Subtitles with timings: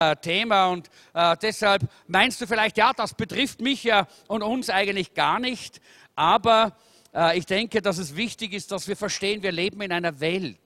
[0.00, 4.70] äh, Thema und äh, deshalb meinst du vielleicht, ja, das betrifft mich ja und uns
[4.70, 5.80] eigentlich gar nicht,
[6.14, 6.76] aber
[7.12, 10.60] äh, ich denke, dass es wichtig ist, dass wir verstehen, wir leben in einer Welt,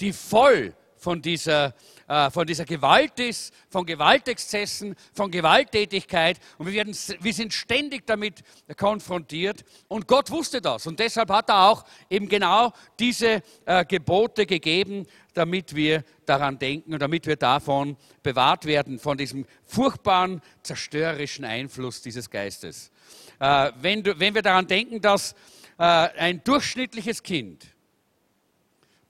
[0.00, 1.74] die voll von dieser,
[2.08, 6.38] äh, von dieser Gewalt ist, von Gewaltexzessen, von Gewalttätigkeit.
[6.58, 8.42] Und wir, werden, wir sind ständig damit
[8.76, 9.64] konfrontiert.
[9.88, 10.86] Und Gott wusste das.
[10.86, 15.06] Und deshalb hat er auch eben genau diese äh, Gebote gegeben,
[15.40, 22.02] damit wir daran denken und damit wir davon bewahrt werden, von diesem furchtbaren, zerstörerischen Einfluss
[22.02, 22.90] dieses Geistes.
[23.38, 25.32] Äh, wenn, du, wenn wir daran denken, dass
[25.78, 27.68] äh, ein durchschnittliches Kind,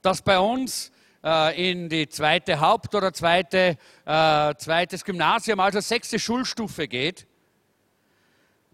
[0.01, 6.17] das bei uns äh, in die zweite Haupt- oder zweite, äh, zweites Gymnasium, also sechste
[6.17, 7.27] Schulstufe geht,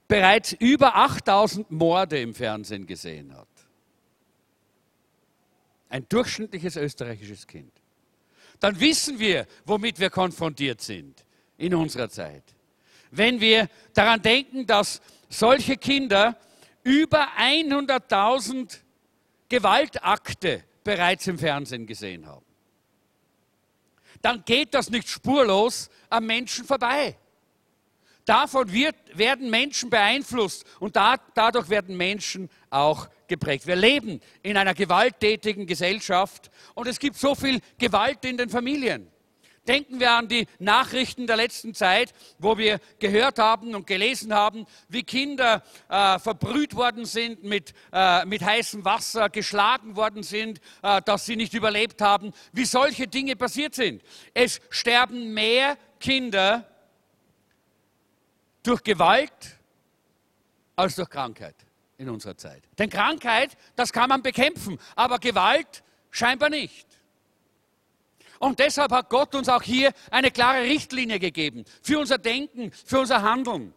[0.08, 3.48] bereits über 8000 Morde im Fernsehen gesehen hat.
[5.90, 7.72] Ein durchschnittliches österreichisches Kind.
[8.60, 11.24] Dann wissen wir, womit wir konfrontiert sind
[11.58, 12.44] in unserer Zeit.
[13.12, 16.38] Wenn wir daran denken, dass solche Kinder
[16.84, 18.80] über 100.000
[19.50, 22.46] Gewaltakte bereits im Fernsehen gesehen haben.
[24.22, 27.18] Dann geht das nicht spurlos am Menschen vorbei.
[28.26, 33.68] Davon wird, werden Menschen beeinflusst und da, dadurch werden Menschen auch geprägt.
[33.68, 39.12] Wir leben in einer gewalttätigen Gesellschaft und es gibt so viel Gewalt in den Familien.
[39.68, 44.66] Denken wir an die Nachrichten der letzten Zeit, wo wir gehört haben und gelesen haben,
[44.88, 51.02] wie Kinder äh, verbrüht worden sind mit, äh, mit heißem Wasser, geschlagen worden sind, äh,
[51.02, 54.02] dass sie nicht überlebt haben, wie solche Dinge passiert sind.
[54.34, 56.66] Es sterben mehr Kinder
[58.64, 59.58] durch Gewalt
[60.78, 61.67] als durch Krankheit
[61.98, 62.64] in unserer Zeit.
[62.78, 66.88] Denn Krankheit, das kann man bekämpfen, aber Gewalt scheinbar nicht.
[68.40, 73.00] Und deshalb hat Gott uns auch hier eine klare Richtlinie gegeben für unser Denken, für
[73.00, 73.74] unser Handeln.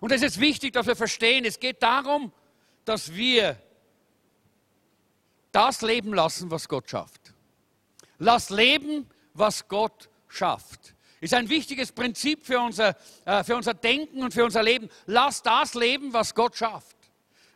[0.00, 2.32] Und es ist wichtig, dass wir verstehen, es geht darum,
[2.84, 3.56] dass wir
[5.52, 7.32] das leben lassen, was Gott schafft.
[8.18, 10.94] Lass leben, was Gott schafft.
[11.20, 14.90] Ist ein wichtiges Prinzip für unser, äh, für unser Denken und für unser Leben.
[15.06, 17.03] Lass das leben, was Gott schafft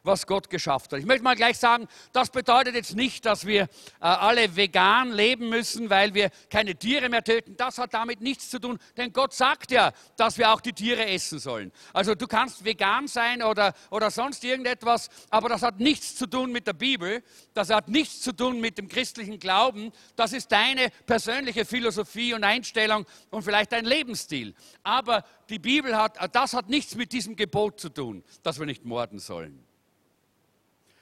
[0.09, 0.99] was Gott geschafft hat.
[0.99, 3.69] Ich möchte mal gleich sagen, das bedeutet jetzt nicht, dass wir äh,
[4.01, 7.57] alle vegan leben müssen, weil wir keine Tiere mehr töten.
[7.57, 11.07] Das hat damit nichts zu tun, denn Gott sagt ja, dass wir auch die Tiere
[11.07, 11.71] essen sollen.
[11.93, 16.51] Also du kannst vegan sein oder, oder sonst irgendetwas, aber das hat nichts zu tun
[16.51, 17.23] mit der Bibel,
[17.55, 22.43] das hat nichts zu tun mit dem christlichen Glauben, das ist deine persönliche Philosophie und
[22.43, 24.55] Einstellung und vielleicht dein Lebensstil.
[24.83, 28.87] Aber die Bibel hat, das hat nichts mit diesem Gebot zu tun, dass wir nicht
[28.87, 29.68] morden sollen.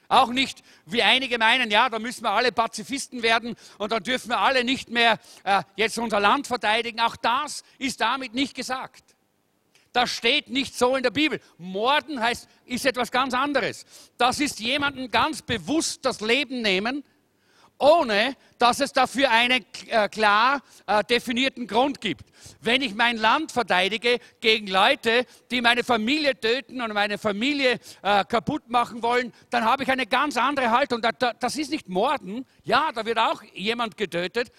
[0.09, 4.29] Auch nicht, wie einige meinen, ja, da müssen wir alle Pazifisten werden und dann dürfen
[4.29, 7.01] wir alle nicht mehr äh, jetzt unser Land verteidigen.
[7.01, 9.03] Auch das ist damit nicht gesagt.
[9.91, 11.41] Das steht nicht so in der Bibel.
[11.57, 13.85] Morden heißt, ist etwas ganz anderes.
[14.17, 17.03] Das ist jemandem ganz bewusst das Leben nehmen,
[17.79, 22.25] ohne dass es dafür einen äh, klar äh, definierten Grund gibt.
[22.61, 28.23] Wenn ich mein Land verteidige gegen Leute, die meine Familie töten und meine Familie äh,
[28.25, 31.01] kaputt machen wollen, dann habe ich eine ganz andere Haltung.
[31.39, 32.45] das ist nicht Morden.
[32.63, 34.51] Ja, da wird auch jemand getötet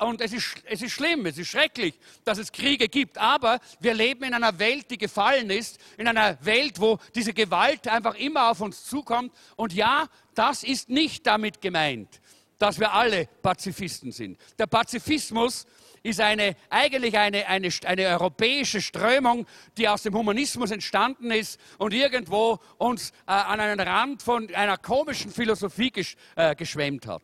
[0.00, 3.18] und es ist, es ist schlimm, es ist schrecklich, dass es Kriege gibt.
[3.18, 7.88] Aber wir leben in einer Welt, die gefallen ist, in einer Welt, wo diese Gewalt
[7.88, 9.32] einfach immer auf uns zukommt.
[9.56, 12.20] Und ja, das ist nicht damit gemeint
[12.58, 14.38] dass wir alle Pazifisten sind.
[14.58, 15.66] Der Pazifismus
[16.02, 19.46] ist eine, eigentlich eine, eine, eine europäische Strömung,
[19.76, 24.76] die aus dem Humanismus entstanden ist und irgendwo uns äh, an einen Rand von einer
[24.78, 27.22] komischen Philosophie gesch, äh, geschwemmt hat.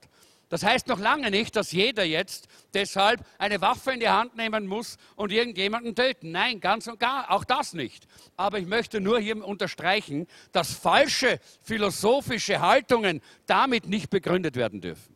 [0.52, 4.66] Das heißt noch lange nicht, dass jeder jetzt deshalb eine Waffe in die Hand nehmen
[4.66, 6.30] muss und irgendjemanden töten.
[6.30, 8.06] Nein, ganz und gar, auch das nicht.
[8.36, 15.11] Aber ich möchte nur hier unterstreichen, dass falsche philosophische Haltungen damit nicht begründet werden dürfen.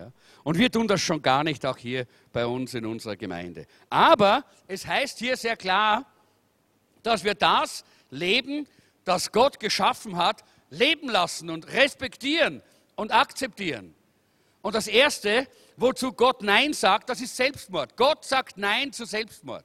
[0.00, 0.12] Ja?
[0.44, 3.66] Und wir tun das schon gar nicht auch hier bei uns in unserer Gemeinde.
[3.90, 6.06] Aber es heißt hier sehr klar,
[7.02, 8.66] dass wir das Leben,
[9.04, 12.62] das Gott geschaffen hat, leben lassen und respektieren
[12.96, 13.94] und akzeptieren.
[14.62, 17.96] Und das Erste, wozu Gott Nein sagt, das ist Selbstmord.
[17.96, 19.64] Gott sagt Nein zu Selbstmord.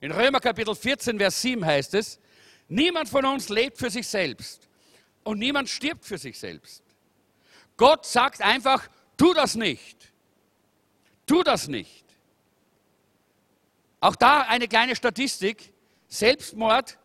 [0.00, 2.18] In Römer Kapitel 14, Vers 7 heißt es,
[2.68, 4.68] niemand von uns lebt für sich selbst
[5.22, 6.82] und niemand stirbt für sich selbst.
[7.76, 10.12] Gott sagt einfach, tu das nicht.
[11.26, 12.04] Tu das nicht.
[14.00, 15.72] Auch da eine kleine Statistik.
[16.08, 16.98] Selbstmord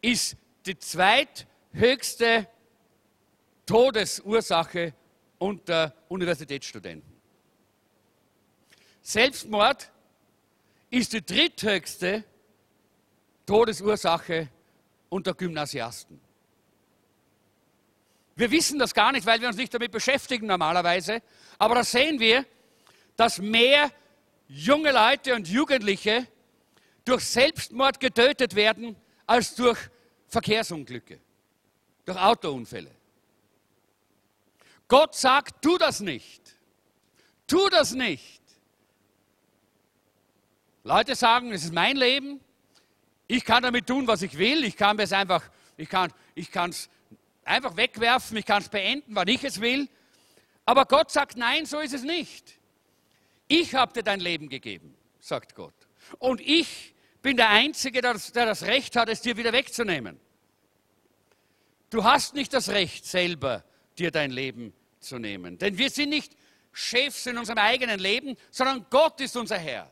[0.00, 2.46] ist die zweithöchste
[3.66, 4.94] Todesursache
[5.38, 7.18] unter Universitätsstudenten.
[9.02, 9.90] Selbstmord
[10.90, 12.24] ist die dritthöchste
[13.46, 14.48] Todesursache
[15.08, 16.20] unter Gymnasiasten.
[18.38, 21.22] Wir wissen das gar nicht, weil wir uns nicht damit beschäftigen normalerweise,
[21.58, 22.46] aber da sehen wir,
[23.16, 23.90] dass mehr
[24.46, 26.24] junge Leute und Jugendliche
[27.04, 28.94] durch Selbstmord getötet werden
[29.26, 29.76] als durch
[30.28, 31.18] Verkehrsunglücke,
[32.04, 32.92] durch Autounfälle.
[34.86, 36.40] Gott sagt, tu das nicht.
[37.48, 38.40] Tu das nicht.
[40.84, 42.38] Leute sagen, es ist mein Leben,
[43.26, 45.42] ich kann damit tun, was ich will, ich kann es einfach,
[45.76, 46.52] ich kann ich
[47.48, 49.88] einfach wegwerfen, ich kann es beenden, wann ich es will.
[50.64, 52.58] Aber Gott sagt, nein, so ist es nicht.
[53.48, 55.74] Ich habe dir dein Leben gegeben, sagt Gott.
[56.18, 60.20] Und ich bin der Einzige, der das, Recht hat, es dir wieder wegzunehmen.
[61.90, 63.64] Du hast nicht das Recht, selber
[63.98, 65.58] dir dein Leben zu nehmen.
[65.58, 66.36] Denn wir sind nicht
[66.72, 69.90] Chefs in unserem eigenen Leben, sondern Gott ist unser Herr.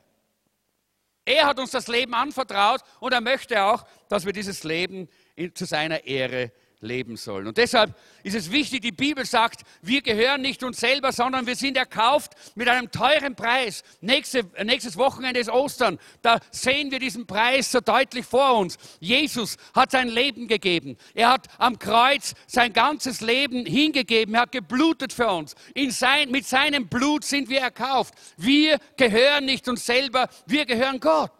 [1.24, 5.08] Er hat uns das Leben anvertraut und er möchte auch, dass wir dieses Leben
[5.54, 6.52] zu seiner Ehre
[6.86, 7.46] leben sollen.
[7.46, 11.56] Und deshalb ist es wichtig, die Bibel sagt, wir gehören nicht uns selber, sondern wir
[11.56, 13.82] sind erkauft mit einem teuren Preis.
[14.00, 15.98] Nächste, nächstes Wochenende ist Ostern.
[16.22, 18.78] Da sehen wir diesen Preis so deutlich vor uns.
[19.00, 20.96] Jesus hat sein Leben gegeben.
[21.14, 24.34] Er hat am Kreuz sein ganzes Leben hingegeben.
[24.34, 25.54] Er hat geblutet für uns.
[25.74, 28.14] In sein, mit seinem Blut sind wir erkauft.
[28.36, 31.32] Wir gehören nicht uns selber, wir gehören Gott.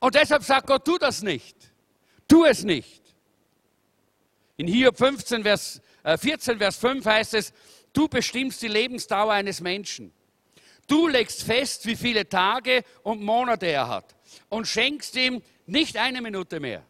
[0.00, 1.56] Und deshalb sagt Gott, tu das nicht.
[2.28, 3.03] Tu es nicht.
[4.56, 7.52] In Hiob 15, Vers, äh, 14, Vers 5 heißt es,
[7.92, 10.12] du bestimmst die Lebensdauer eines Menschen.
[10.86, 14.14] Du legst fest, wie viele Tage und Monate er hat
[14.48, 16.84] und schenkst ihm nicht eine Minute mehr.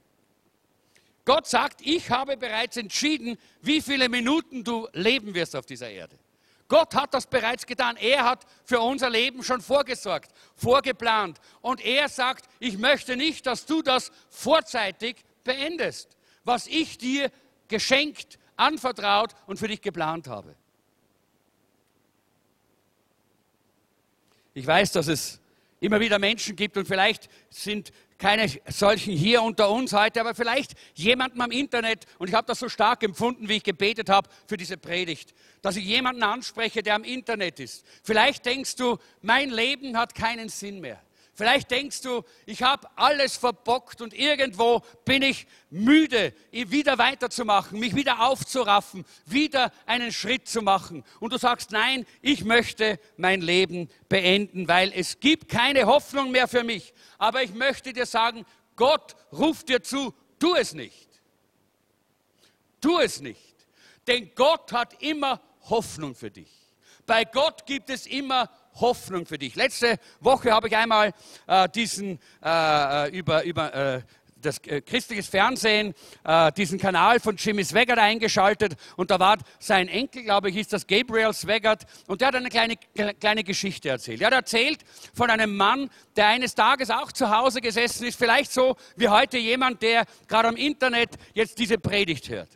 [1.25, 6.19] Gott sagt, ich habe bereits entschieden, wie viele Minuten du leben wirst auf dieser Erde.
[6.69, 7.97] Gott hat das bereits getan.
[7.97, 11.39] Er hat für unser Leben schon vorgesorgt, vorgeplant.
[11.61, 17.31] Und er sagt, ich möchte nicht, dass du das vorzeitig beendest, was ich dir
[17.69, 20.55] geschenkt, anvertraut und für dich geplant habe.
[24.55, 25.41] Ich weiß, dass es
[25.81, 30.75] immer wieder Menschen gibt und vielleicht sind keine solchen hier unter uns heute, aber vielleicht
[30.95, 34.57] jemanden am Internet und ich habe das so stark empfunden, wie ich gebetet habe für
[34.57, 37.85] diese Predigt, dass ich jemanden anspreche, der am Internet ist.
[38.03, 41.03] Vielleicht denkst du, mein Leben hat keinen Sinn mehr.
[41.37, 47.97] Vielleicht denkst du, ich habe alles verbockt und irgendwo bin ich müde, wieder weiterzumachen, mich
[47.97, 51.03] wieder aufzuraffen, wieder einen Schritt zu machen.
[51.19, 56.47] Und du sagst, nein, ich möchte mein Leben beenden, weil es gibt keine Hoffnung mehr
[56.47, 56.95] für mich.
[57.19, 58.47] Aber ich möchte dir sagen,
[58.77, 61.09] Gott ruft dir zu, tu es nicht.
[62.81, 63.55] Tu es nicht.
[64.07, 66.51] Denn Gott hat immer Hoffnung für dich.
[67.07, 69.27] Bei Gott gibt es immer Hoffnung.
[69.27, 69.55] Für dich.
[69.55, 71.13] Letzte Woche habe ich einmal
[71.47, 74.03] äh, diesen äh, äh über, über äh,
[74.45, 75.95] das äh, christliches Fernsehen,
[76.25, 80.73] äh, diesen Kanal von Jimmy Swaggart eingeschaltet und da war sein Enkel, glaube ich, ist
[80.73, 82.77] das Gabriel Swaggart und der hat eine kleine,
[83.21, 84.21] kleine Geschichte erzählt.
[84.21, 84.81] Er hat erzählt
[85.15, 89.39] von einem Mann, der eines Tages auch zu Hause gesessen ist, vielleicht so wie heute
[89.39, 92.49] jemand, der gerade am Internet jetzt diese Predigt hört.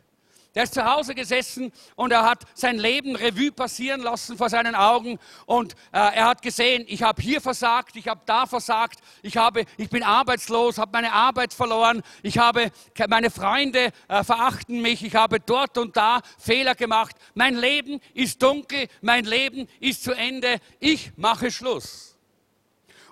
[0.55, 4.73] Der ist zu Hause gesessen und er hat sein Leben Revue passieren lassen vor seinen
[4.73, 5.19] Augen.
[5.45, 9.65] Und äh, er hat gesehen, ich habe hier versagt, ich habe da versagt, ich, habe,
[9.77, 12.71] ich bin arbeitslos, habe meine Arbeit verloren, ich habe,
[13.07, 18.41] meine Freunde äh, verachten mich, ich habe dort und da Fehler gemacht, mein Leben ist
[18.41, 22.18] dunkel, mein Leben ist zu Ende, ich mache Schluss.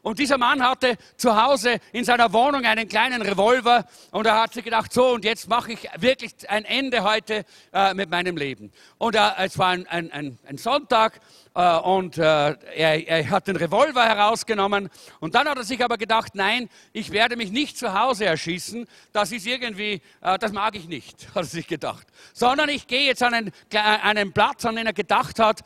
[0.08, 4.54] Und dieser Mann hatte zu Hause in seiner Wohnung einen kleinen Revolver und er hat
[4.54, 8.72] sich gedacht, so und jetzt mache ich wirklich ein Ende heute äh, mit meinem Leben.
[9.00, 11.20] Und äh, es war ein, ein, ein Sonntag
[11.58, 12.22] äh, und äh,
[12.76, 14.90] er, er, hat den Revolver herausgenommen.
[15.20, 18.86] Und dann hat er sich aber gedacht, nein, ich werde mich nicht zu Hause erschießen,
[19.12, 23.08] das ist irgendwie, äh, das mag ich nicht, hat er sich gedacht, sondern ich gehe
[23.08, 25.62] jetzt an einen, einen Platz, an den er gedacht hat,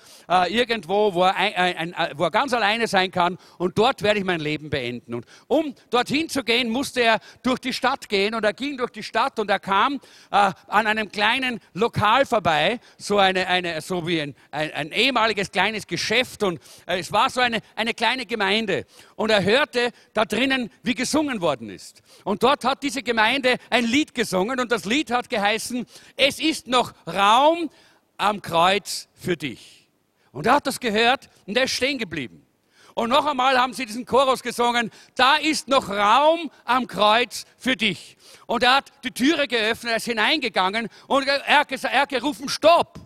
[0.49, 3.37] irgendwo, wo er, ein, ein, wo er ganz alleine sein kann.
[3.57, 5.13] Und dort werde ich mein Leben beenden.
[5.13, 8.33] Und um dorthin zu gehen, musste er durch die Stadt gehen.
[8.33, 13.17] Und er ging durch die Stadt und er kam an einem kleinen Lokal vorbei, so,
[13.17, 17.29] eine, eine, so wie ein, ein, ein ehemaliges kleines kleines Geschäft und äh, es war
[17.29, 18.85] so eine, eine kleine Gemeinde.
[19.15, 22.01] Und er hörte da drinnen, wie gesungen worden ist.
[22.23, 25.85] Und dort hat diese Gemeinde ein Lied gesungen und das Lied hat geheißen,
[26.15, 27.69] es ist noch Raum
[28.17, 29.87] am Kreuz für dich.
[30.31, 32.45] Und er hat das gehört und er ist stehen geblieben.
[32.93, 37.77] Und noch einmal haben sie diesen Chorus gesungen, da ist noch Raum am Kreuz für
[37.77, 38.17] dich.
[38.47, 42.99] Und er hat die Türe geöffnet, er ist hineingegangen und er hat, er gerufen, Stopp.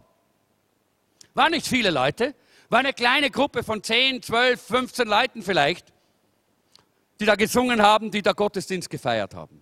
[1.36, 2.34] Waren nicht viele Leute,
[2.70, 5.94] War eine kleine Gruppe von 10, 12, 15 Leuten vielleicht,
[7.20, 9.62] die da gesungen haben, die da Gottesdienst gefeiert haben.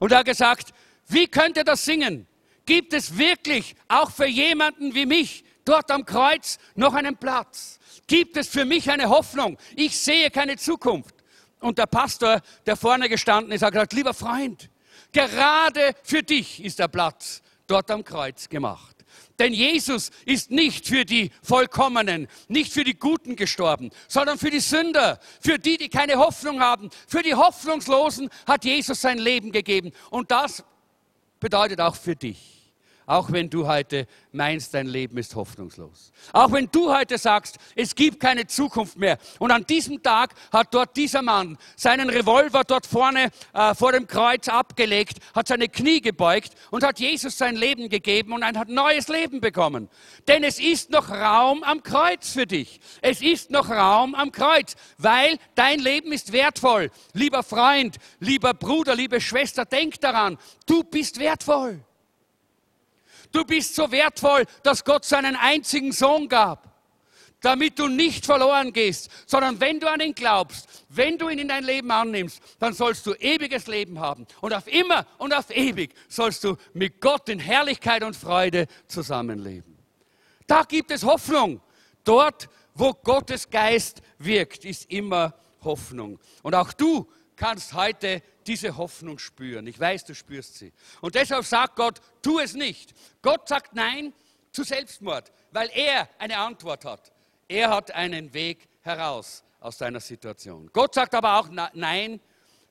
[0.00, 0.72] Und er hat gesagt,
[1.08, 2.26] wie könnt ihr das singen?
[2.66, 7.78] Gibt es wirklich auch für jemanden wie mich dort am Kreuz noch einen Platz?
[8.06, 9.58] Gibt es für mich eine Hoffnung?
[9.76, 11.14] Ich sehe keine Zukunft.
[11.60, 14.70] Und der Pastor, der vorne gestanden ist, hat gesagt, lieber Freund,
[15.12, 18.93] gerade für dich ist der Platz dort am Kreuz gemacht.
[19.44, 24.60] Denn Jesus ist nicht für die Vollkommenen, nicht für die Guten gestorben, sondern für die
[24.60, 26.88] Sünder, für die, die keine Hoffnung haben.
[27.06, 29.92] Für die Hoffnungslosen hat Jesus sein Leben gegeben.
[30.08, 30.64] Und das
[31.40, 32.53] bedeutet auch für dich.
[33.06, 36.10] Auch wenn du heute meinst, dein Leben ist hoffnungslos.
[36.32, 39.18] Auch wenn du heute sagst, es gibt keine Zukunft mehr.
[39.38, 44.06] Und an diesem Tag hat dort dieser Mann seinen Revolver dort vorne äh, vor dem
[44.06, 48.68] Kreuz abgelegt, hat seine Knie gebeugt und hat Jesus sein Leben gegeben und ein hat
[48.68, 49.88] neues Leben bekommen.
[50.26, 52.80] Denn es ist noch Raum am Kreuz für dich.
[53.02, 56.90] Es ist noch Raum am Kreuz, weil dein Leben ist wertvoll.
[57.12, 61.84] Lieber Freund, lieber Bruder, liebe Schwester, denk daran, du bist wertvoll.
[63.34, 66.72] Du bist so wertvoll, dass Gott seinen einzigen Sohn gab,
[67.40, 71.48] damit du nicht verloren gehst, sondern wenn du an ihn glaubst, wenn du ihn in
[71.48, 74.28] dein Leben annimmst, dann sollst du ewiges Leben haben.
[74.40, 79.76] Und auf immer und auf ewig sollst du mit Gott in Herrlichkeit und Freude zusammenleben.
[80.46, 81.60] Da gibt es Hoffnung.
[82.04, 86.20] Dort, wo Gottes Geist wirkt, ist immer Hoffnung.
[86.44, 89.66] Und auch du kannst heute diese Hoffnung spüren.
[89.66, 90.72] Ich weiß, du spürst sie.
[91.00, 92.94] Und deshalb sagt Gott, tu es nicht.
[93.22, 94.12] Gott sagt Nein
[94.52, 97.12] zu Selbstmord, weil er eine Antwort hat.
[97.48, 100.70] Er hat einen Weg heraus aus deiner Situation.
[100.72, 102.20] Gott sagt aber auch Nein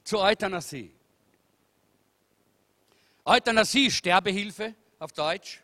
[0.03, 0.93] zur Euthanasie.
[3.25, 5.61] Euthanasie, Sterbehilfe auf Deutsch.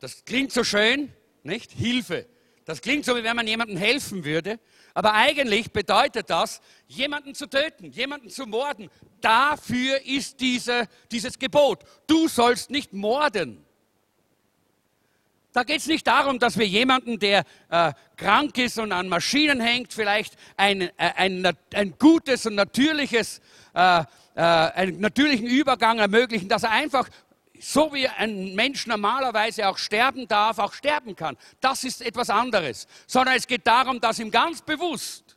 [0.00, 1.72] Das klingt so schön, nicht?
[1.72, 2.26] Hilfe.
[2.64, 4.58] Das klingt so, wie wenn man jemandem helfen würde.
[4.94, 8.88] Aber eigentlich bedeutet das, jemanden zu töten, jemanden zu morden.
[9.20, 11.82] Dafür ist diese, dieses Gebot.
[12.06, 13.64] Du sollst nicht morden.
[15.52, 19.60] Da geht es nicht darum, dass wir jemanden, der äh, krank ist und an Maschinen
[19.60, 23.40] hängt, vielleicht ein, äh, ein, ein gutes und natürliches,
[23.72, 24.00] äh,
[24.34, 27.08] äh, einen natürlichen Übergang ermöglichen, dass er einfach
[27.64, 31.36] so wie ein Mensch normalerweise auch sterben darf, auch sterben kann.
[31.60, 32.86] Das ist etwas anderes.
[33.06, 35.36] Sondern es geht darum, dass ihm ganz bewusst,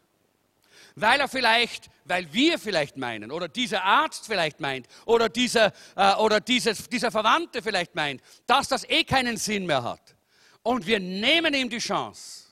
[0.95, 6.15] weil er vielleicht, weil wir vielleicht meinen, oder dieser Arzt vielleicht meint, oder dieser, äh,
[6.15, 10.15] oder dieses, dieser Verwandte vielleicht meint, dass das eh keinen Sinn mehr hat.
[10.63, 12.47] Und wir nehmen ihm die Chance,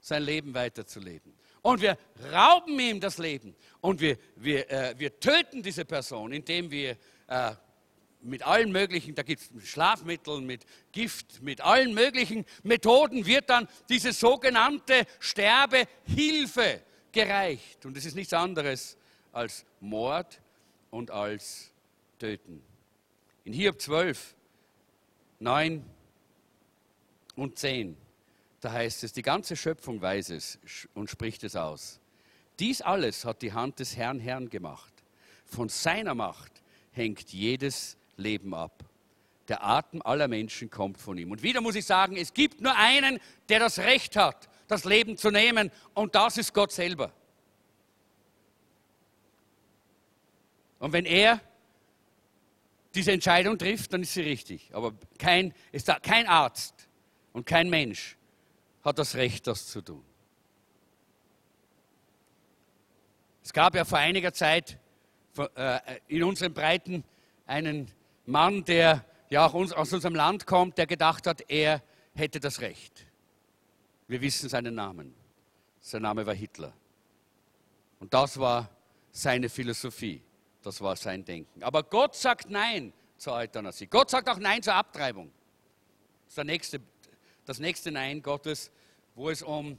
[0.00, 1.34] sein Leben weiterzuleben.
[1.60, 1.98] Und wir
[2.32, 3.54] rauben ihm das Leben.
[3.82, 7.52] Und wir, wir, äh, wir töten diese Person, indem wir äh,
[8.22, 13.68] mit allen möglichen, da gibt es Schlafmittel, mit Gift, mit allen möglichen Methoden wird dann
[13.88, 16.82] diese sogenannte Sterbehilfe
[17.12, 17.86] gereicht.
[17.86, 18.96] Und es ist nichts anderes
[19.32, 20.40] als Mord
[20.90, 21.72] und als
[22.18, 22.62] Töten.
[23.44, 24.34] In Hiob 12,
[25.40, 25.84] 9
[27.36, 27.96] und 10,
[28.60, 30.58] da heißt es, die ganze Schöpfung weiß es
[30.94, 32.00] und spricht es aus.
[32.58, 34.92] Dies alles hat die Hand des Herrn Herrn gemacht.
[35.44, 36.50] Von seiner Macht
[36.90, 38.84] hängt jedes Leben ab.
[39.48, 41.32] Der Atem aller Menschen kommt von ihm.
[41.32, 45.16] Und wieder muss ich sagen, es gibt nur einen, der das Recht hat, das Leben
[45.16, 47.12] zu nehmen, und das ist Gott selber.
[50.78, 51.40] Und wenn er
[52.94, 54.70] diese Entscheidung trifft, dann ist sie richtig.
[54.72, 55.54] Aber kein,
[56.02, 56.88] kein Arzt
[57.32, 58.16] und kein Mensch
[58.82, 60.04] hat das Recht, das zu tun.
[63.42, 64.78] Es gab ja vor einiger Zeit
[65.54, 67.02] äh, in unseren Breiten
[67.46, 67.90] einen
[68.28, 71.82] Mann, der ja auch aus unserem Land kommt, der gedacht hat, er
[72.14, 73.06] hätte das Recht.
[74.06, 75.14] Wir wissen seinen Namen.
[75.80, 76.72] Sein Name war Hitler.
[78.00, 78.68] Und das war
[79.10, 80.22] seine Philosophie.
[80.62, 81.62] Das war sein Denken.
[81.62, 83.86] Aber Gott sagt Nein zur Euthanasie.
[83.86, 85.32] Gott sagt auch Nein zur Abtreibung.
[86.26, 86.80] Das ist nächste,
[87.46, 88.70] das nächste Nein Gottes,
[89.14, 89.78] wo es um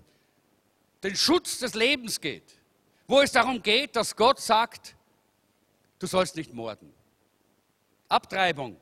[1.04, 2.58] den Schutz des Lebens geht.
[3.08, 4.96] Wo es darum geht, dass Gott sagt,
[6.00, 6.94] du sollst nicht morden.
[8.10, 8.76] Abtreibung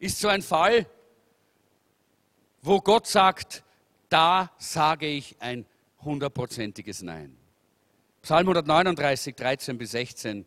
[0.00, 0.86] ist so ein Fall,
[2.62, 3.62] wo Gott sagt,
[4.08, 5.64] da sage ich ein
[6.02, 7.36] hundertprozentiges Nein.
[8.22, 10.44] Psalm 139, 13 bis 16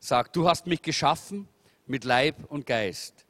[0.00, 1.46] sagt, du hast mich geschaffen
[1.86, 3.26] mit Leib und Geist,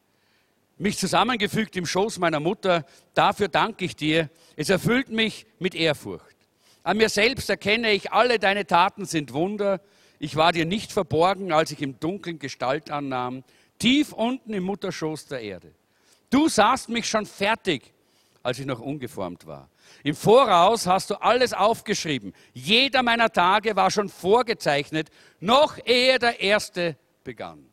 [0.78, 2.84] mich zusammengefügt im Schoß meiner Mutter,
[3.14, 6.36] dafür danke ich dir, es erfüllt mich mit Ehrfurcht.
[6.84, 9.80] An mir selbst erkenne ich, alle deine Taten sind Wunder,
[10.18, 13.44] ich war dir nicht verborgen, als ich im Dunkeln Gestalt annahm,
[13.78, 15.72] tief unten im Mutterschoß der Erde.
[16.30, 17.92] Du sahst mich schon fertig,
[18.42, 19.68] als ich noch ungeformt war.
[20.02, 22.32] Im Voraus hast du alles aufgeschrieben.
[22.52, 27.66] Jeder meiner Tage war schon vorgezeichnet, noch ehe der erste begann.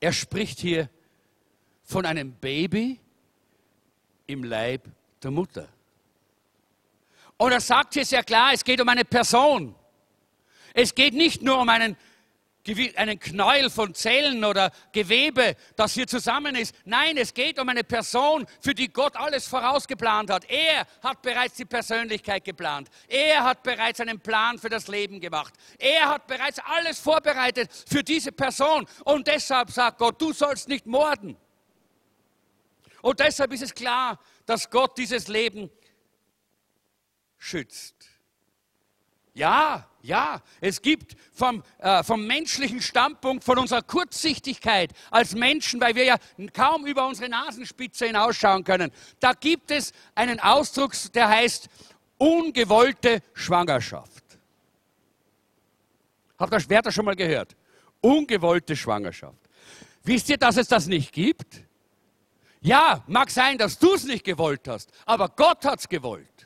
[0.00, 0.88] Er spricht hier
[1.82, 3.00] von einem Baby
[4.26, 4.82] im Leib
[5.22, 5.68] der Mutter.
[7.38, 9.74] Und er sagt hier sehr klar, es geht um eine Person.
[10.74, 11.96] Es geht nicht nur um einen,
[12.96, 16.74] einen Knäuel von Zellen oder Gewebe, das hier zusammen ist.
[16.84, 20.50] Nein, es geht um eine Person, für die Gott alles vorausgeplant hat.
[20.50, 22.88] Er hat bereits die Persönlichkeit geplant.
[23.06, 25.54] Er hat bereits einen Plan für das Leben gemacht.
[25.78, 28.84] Er hat bereits alles vorbereitet für diese Person.
[29.04, 31.36] Und deshalb sagt Gott, du sollst nicht morden.
[33.00, 35.70] Und deshalb ist es klar, dass Gott dieses Leben
[37.38, 37.94] schützt.
[39.34, 45.94] Ja, ja, es gibt vom, äh, vom menschlichen Standpunkt, von unserer Kurzsichtigkeit als Menschen, weil
[45.94, 46.16] wir ja
[46.52, 48.90] kaum über unsere Nasenspitze hinausschauen können,
[49.20, 51.68] da gibt es einen Ausdruck, der heißt
[52.16, 54.24] ungewollte Schwangerschaft.
[56.38, 57.56] Habt ihr, das schon mal gehört?
[58.00, 59.38] Ungewollte Schwangerschaft.
[60.04, 61.62] Wisst ihr, dass es das nicht gibt?
[62.60, 66.37] Ja, mag sein, dass du es nicht gewollt hast, aber Gott hat es gewollt.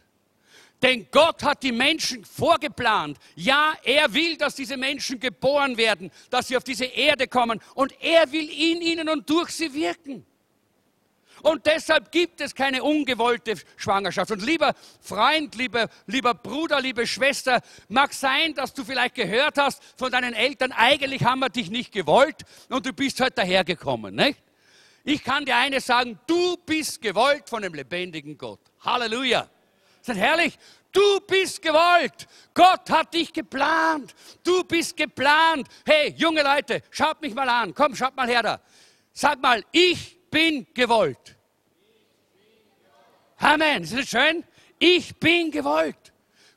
[0.83, 3.19] Denn Gott hat die Menschen vorgeplant.
[3.37, 7.61] Ja, er will, dass diese Menschen geboren werden, dass sie auf diese Erde kommen.
[7.75, 10.27] Und er will in ihnen und durch sie wirken.
[11.43, 14.31] Und deshalb gibt es keine ungewollte Schwangerschaft.
[14.31, 19.83] Und lieber Freund, lieber, lieber Bruder, liebe Schwester, mag sein, dass du vielleicht gehört hast
[19.97, 24.15] von deinen Eltern, eigentlich haben wir dich nicht gewollt und du bist heute dahergekommen.
[24.15, 24.41] Nicht?
[25.05, 28.61] Ich kann dir eines sagen, du bist gewollt von dem lebendigen Gott.
[28.81, 29.49] Halleluja.
[30.03, 30.59] Ist herrlich?
[30.91, 32.27] Du bist gewollt.
[32.53, 34.15] Gott hat dich geplant.
[34.45, 35.69] Du bist geplant.
[35.87, 37.73] Hey, junge Leute, schaut mich mal an.
[37.73, 38.61] Komm, schaut mal her da.
[39.13, 41.37] Sag mal, ich bin gewollt.
[43.39, 43.85] Amen.
[43.85, 44.45] Ist das schön?
[44.79, 46.13] Ich bin gewollt.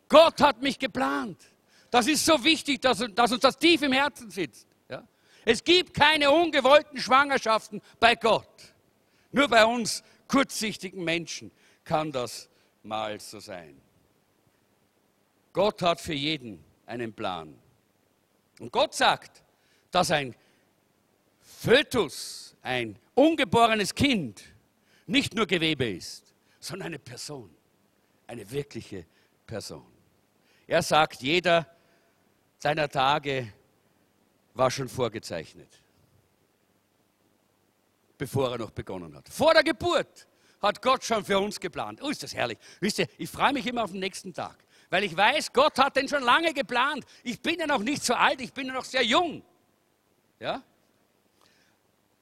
[0.09, 1.37] Gott hat mich geplant.
[1.91, 4.67] Das ist so wichtig, dass, dass uns das tief im Herzen sitzt.
[4.89, 5.07] Ja?
[5.45, 8.73] Es gibt keine ungewollten Schwangerschaften bei Gott.
[9.31, 11.51] Nur bei uns kurzsichtigen Menschen
[11.83, 12.49] kann das
[12.85, 13.81] mal so sein.
[15.53, 17.57] Gott hat für jeden einen Plan.
[18.59, 19.43] Und Gott sagt,
[19.91, 20.35] dass ein
[21.41, 24.43] Fötus, ein ungeborenes Kind,
[25.07, 27.49] nicht nur Gewebe ist, sondern eine Person,
[28.27, 29.05] eine wirkliche
[29.45, 29.85] Person.
[30.67, 31.67] Er sagt, jeder
[32.57, 33.53] seiner Tage
[34.53, 35.69] war schon vorgezeichnet,
[38.17, 39.29] bevor er noch begonnen hat.
[39.29, 40.27] Vor der Geburt
[40.61, 42.01] hat Gott schon für uns geplant.
[42.01, 42.57] Oh, ist das herrlich.
[42.79, 44.55] Wisst ihr, ich freue mich immer auf den nächsten Tag,
[44.89, 47.05] weil ich weiß, Gott hat den schon lange geplant.
[47.23, 49.43] Ich bin ja noch nicht so alt, ich bin ja noch sehr jung.
[50.39, 50.61] Ja?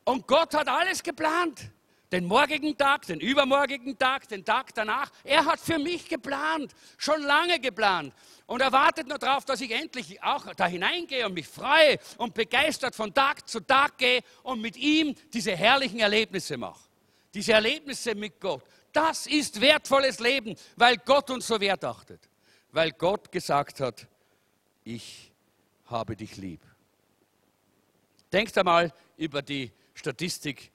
[0.04, 1.72] Und Gott hat alles geplant.
[2.12, 5.10] Den morgigen Tag, den übermorgigen Tag, den Tag danach.
[5.24, 8.13] Er hat für mich geplant, schon lange geplant.
[8.46, 12.36] Und er wartet nur darauf, dass ich endlich auch da hineingehe und mich freue und
[12.36, 16.82] begeistert von Tag zu Tag gehe und mit ihm diese herrlichen Erlebnisse mache
[17.34, 18.63] diese Erlebnisse mit Gott.
[18.91, 22.30] Das ist wertvolles Leben, weil Gott uns so wert achtet.
[22.72, 24.08] Weil Gott gesagt hat,
[24.84, 25.32] ich
[25.86, 26.62] habe dich lieb.
[28.32, 30.72] Denkt einmal über die Statistik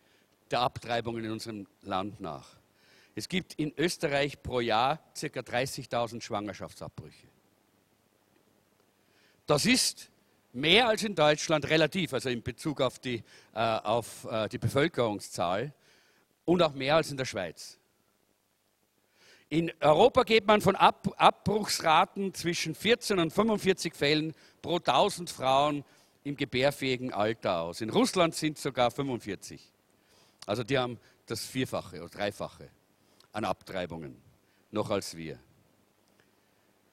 [0.51, 2.57] der Abtreibungen in unserem Land nach.
[3.15, 5.27] Es gibt in Österreich pro Jahr ca.
[5.27, 7.27] 30.000 Schwangerschaftsabbrüche.
[9.47, 10.11] Das ist
[10.53, 15.73] mehr als in Deutschland relativ, also in Bezug auf die, äh, auf, äh, die Bevölkerungszahl
[16.49, 17.79] und auch mehr als in der Schweiz.
[19.51, 25.85] In Europa geht man von Ab Abbruchsraten zwischen 14 und 45 Fällen pro 1000 Frauen
[26.25, 27.83] im gebärfähigen Alter aus.
[27.83, 29.71] In Russland sind es sogar 45.
[30.47, 32.71] Also die haben das Vierfache oder Dreifache
[33.33, 34.17] an Abtreibungen
[34.71, 35.39] noch als wir.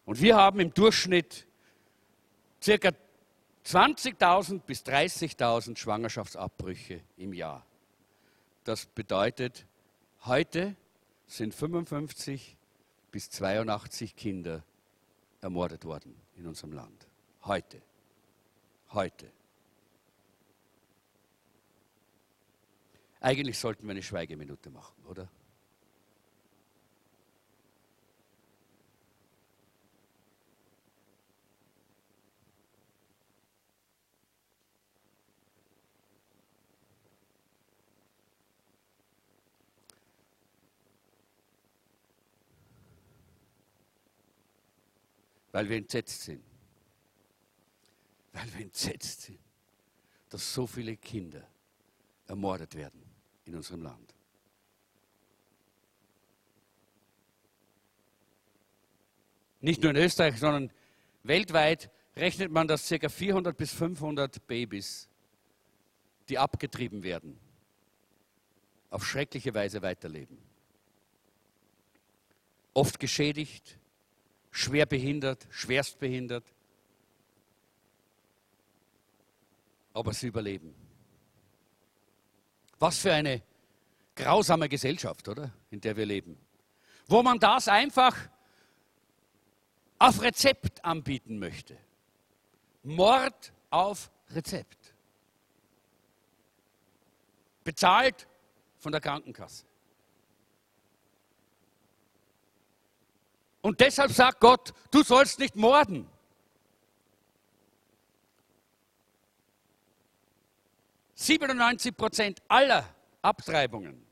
[0.04, 1.48] Und wir haben im Durchschnitt
[2.60, 2.89] ca.
[3.65, 7.65] 20.000 bis 30.000 Schwangerschaftsabbrüche im Jahr.
[8.65, 9.67] Das bedeutet,
[10.25, 10.75] heute
[11.28, 12.58] sind 55
[13.12, 14.63] bis 82 Kinder
[15.39, 17.08] ermordet worden in unserem Land.
[17.43, 17.80] Heute.
[18.91, 19.32] Heute.
[23.19, 25.30] Eigentlich sollten wir eine Schweigeminute machen, oder?
[45.56, 46.44] weil wir entsetzt sind.
[48.34, 49.39] Weil wir entsetzt sind,
[50.28, 51.48] dass so viele Kinder
[52.28, 53.02] ermordet werden
[53.46, 54.13] in unserem Land.
[59.62, 60.74] Nicht nur in Österreich, sondern
[61.24, 63.08] weltweit rechnet man, dass ca.
[63.08, 65.08] 400 bis 500 Babys,
[66.28, 67.39] die abgetrieben werden,
[68.89, 70.38] auf schreckliche Weise weiterleben.
[72.74, 73.80] Oft geschädigt,
[74.56, 76.46] schwer behindert, schwerst behindert,
[79.94, 80.74] aber sie überleben.
[82.80, 83.41] Was für eine
[84.15, 85.52] grausame Gesellschaft, oder?
[85.72, 86.38] In der wir leben.
[87.08, 88.15] Wo man das einfach
[90.00, 91.78] auf Rezept anbieten möchte.
[92.84, 94.94] Mord auf Rezept.
[97.63, 98.28] Bezahlt
[98.78, 99.65] von der Krankenkasse.
[103.65, 106.08] Und deshalb sagt Gott, du sollst nicht morden.
[111.15, 112.88] 97 Prozent aller
[113.23, 114.06] Abtreibungen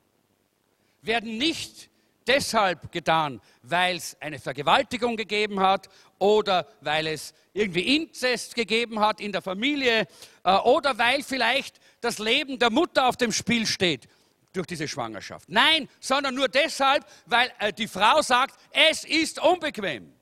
[1.03, 1.91] werden nicht
[2.25, 5.87] deshalb getan, weil es eine Vergewaltigung gegeben hat
[6.17, 10.07] oder weil es irgendwie Inzest gegeben hat in der Familie
[10.43, 14.07] äh, oder weil vielleicht das Leben der Mutter auf dem Spiel steht
[14.53, 15.49] durch diese Schwangerschaft.
[15.49, 20.13] Nein, sondern nur deshalb, weil äh, die Frau sagt, es ist unbequem.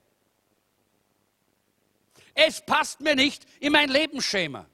[2.33, 4.65] Es passt mir nicht in mein Lebensschema.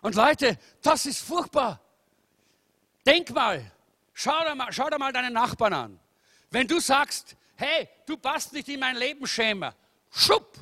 [0.00, 1.80] Und Leute, das ist furchtbar.
[3.04, 3.70] Denk mal,
[4.14, 6.00] schau dir mal, schau dir mal deinen Nachbarn an.
[6.50, 9.74] Wenn du sagst, hey, du passt nicht in mein Lebensschema,
[10.10, 10.58] schupp,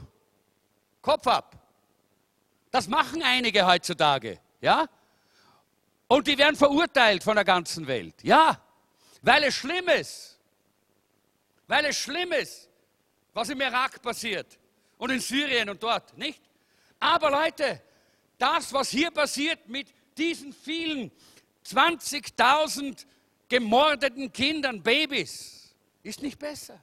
[1.01, 1.55] Kopf ab.
[2.71, 4.88] Das machen einige heutzutage, ja?
[6.07, 8.61] Und die werden verurteilt von der ganzen Welt, ja?
[9.23, 10.38] Weil es schlimm ist.
[11.67, 12.69] Weil es schlimm ist,
[13.33, 14.59] was im Irak passiert
[14.99, 16.43] und in Syrien und dort, nicht?
[17.01, 17.83] Aber Leute,
[18.38, 21.11] das, was hier passiert mit diesen vielen
[21.67, 23.07] 20.000
[23.49, 26.83] gemordeten Kindern, Babys, ist nicht besser.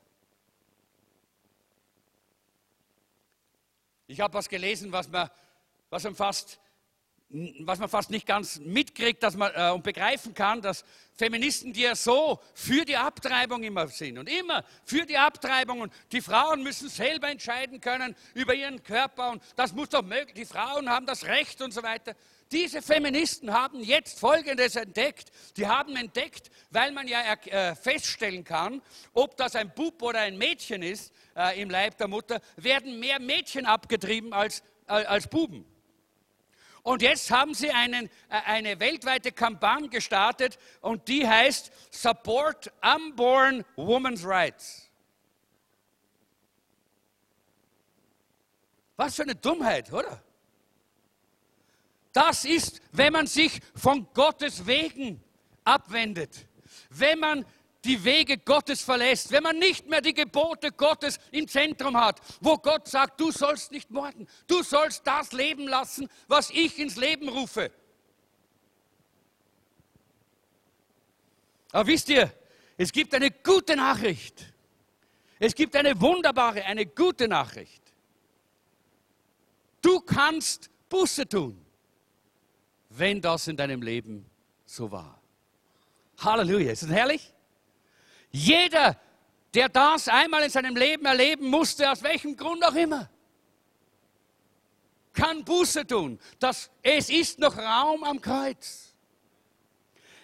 [4.07, 5.29] Ich habe was gelesen, was man,
[5.89, 6.60] was man fast
[7.59, 10.83] was man fast nicht ganz mitkriegt dass man, äh, und begreifen kann, dass
[11.15, 15.93] Feministen, die ja so für die Abtreibung immer sind und immer für die Abtreibung und
[16.11, 20.45] die Frauen müssen selber entscheiden können über ihren Körper und das muss doch möglich, die
[20.45, 22.15] Frauen haben das Recht und so weiter.
[22.51, 25.31] Diese Feministen haben jetzt Folgendes entdeckt.
[25.55, 28.81] Die haben entdeckt, weil man ja äh, feststellen kann,
[29.13, 33.21] ob das ein Bub oder ein Mädchen ist äh, im Leib der Mutter, werden mehr
[33.21, 35.65] Mädchen abgetrieben als, äh, als Buben.
[36.83, 43.63] Und jetzt haben sie einen, äh, eine weltweite Kampagne gestartet und die heißt Support Unborn
[43.75, 44.89] Women's Rights.
[48.95, 50.21] Was für eine Dummheit, oder?
[52.13, 55.23] Das ist, wenn man sich von Gottes Wegen
[55.63, 56.47] abwendet,
[56.89, 57.45] wenn man
[57.83, 62.57] die Wege Gottes verlässt, wenn man nicht mehr die Gebote Gottes im Zentrum hat, wo
[62.57, 67.27] Gott sagt, du sollst nicht morden, du sollst das leben lassen, was ich ins Leben
[67.29, 67.71] rufe.
[71.71, 72.31] Aber wisst ihr,
[72.77, 74.53] es gibt eine gute Nachricht.
[75.39, 77.81] Es gibt eine wunderbare, eine gute Nachricht.
[79.81, 81.65] Du kannst Buße tun,
[82.89, 84.29] wenn das in deinem Leben
[84.65, 85.19] so war.
[86.19, 87.33] Halleluja, ist das herrlich?
[88.31, 88.97] Jeder,
[89.53, 93.09] der das einmal in seinem Leben erleben musste, aus welchem Grund auch immer,
[95.13, 96.19] kann Buße tun.
[96.39, 98.93] Das, es ist noch Raum am Kreuz.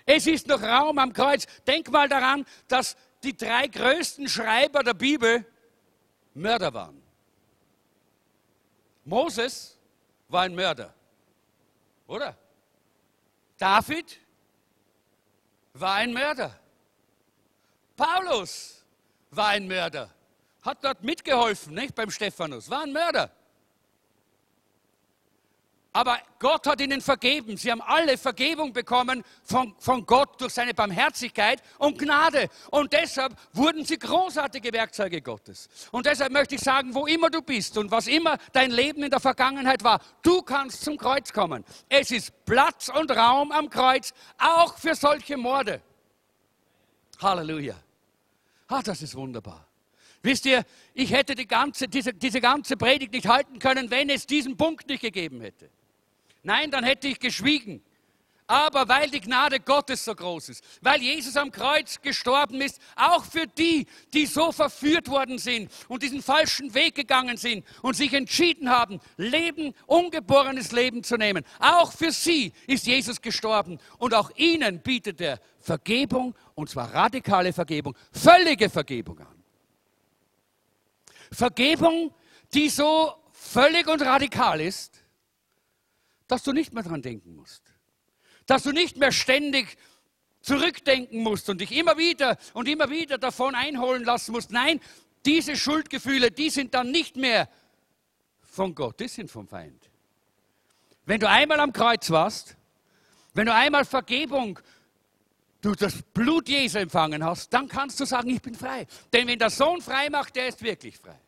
[0.05, 1.45] Es ist noch Raum am Kreuz.
[1.65, 5.45] Denk mal daran, dass die drei größten Schreiber der Bibel
[6.33, 7.01] Mörder waren.
[9.03, 9.77] Moses
[10.29, 10.93] war ein Mörder,
[12.07, 12.37] oder?
[13.57, 14.19] David
[15.73, 16.57] war ein Mörder.
[17.97, 18.86] Paulus
[19.31, 20.10] war ein Mörder,
[20.62, 23.31] hat dort mitgeholfen, nicht beim Stephanus, war ein Mörder.
[25.97, 27.57] Aber Gott hat ihnen vergeben.
[27.57, 32.49] Sie haben alle Vergebung bekommen von, von Gott durch seine Barmherzigkeit und Gnade.
[32.69, 35.67] Und deshalb wurden sie großartige Werkzeuge Gottes.
[35.89, 39.10] Und deshalb möchte ich sagen, wo immer du bist und was immer dein Leben in
[39.10, 41.65] der Vergangenheit war, du kannst zum Kreuz kommen.
[41.89, 45.81] Es ist Platz und Raum am Kreuz, auch für solche Morde.
[47.19, 47.87] Halleluja.
[48.67, 49.67] Ah, das ist wunderbar.
[50.21, 54.25] Wisst ihr, ich hätte die ganze, diese, diese ganze Predigt nicht halten können, wenn es
[54.25, 55.69] diesen Punkt nicht gegeben hätte.
[56.43, 57.82] Nein, dann hätte ich geschwiegen.
[58.49, 63.25] Aber weil die Gnade Gottes so groß ist, weil Jesus am Kreuz gestorben ist, auch
[63.25, 68.13] für die, die so verführt worden sind und diesen falschen Weg gegangen sind und sich
[68.13, 74.31] entschieden haben, Leben, ungeborenes Leben zu nehmen, auch für sie ist Jesus gestorben und auch
[74.38, 79.43] ihnen bietet er Vergebung und zwar radikale Vergebung, völlige Vergebung an.
[81.33, 82.13] Vergebung,
[82.53, 85.03] die so völlig und radikal ist,
[86.27, 87.66] dass du nicht mehr dran denken musst.
[88.47, 89.77] Dass du nicht mehr ständig
[90.41, 94.51] zurückdenken musst und dich immer wieder und immer wieder davon einholen lassen musst.
[94.51, 94.79] Nein,
[95.25, 97.49] diese Schuldgefühle, die sind dann nicht mehr
[98.41, 99.89] von Gott, die sind vom Feind.
[101.05, 102.55] Wenn du einmal am Kreuz warst,
[103.33, 104.60] wenn du einmal Vergebung,
[105.62, 108.88] du das Blut Jesu empfangen hast, dann kannst du sagen, ich bin frei.
[109.12, 111.19] Denn wenn der Sohn frei macht, der ist wirklich frei.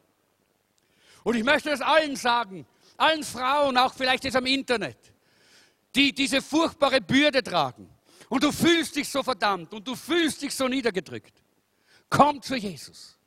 [1.23, 2.65] Und ich möchte das allen sagen,
[2.97, 4.97] allen Frauen, auch vielleicht jetzt am Internet,
[5.95, 7.89] die diese furchtbare Bürde tragen.
[8.29, 11.33] Und du fühlst dich so verdammt und du fühlst dich so niedergedrückt.
[12.09, 13.17] Komm zu Jesus.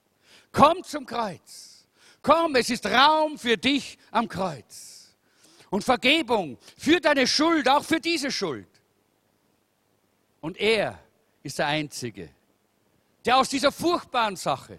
[0.53, 1.87] Komm zum Kreuz.
[2.20, 5.12] Komm, es ist Raum für dich am Kreuz.
[5.70, 8.68] Und Vergebung für deine Schuld, auch für diese Schuld.
[10.40, 11.03] Und er
[11.42, 12.29] ist der Einzige,
[13.25, 14.79] der aus dieser furchtbaren Sache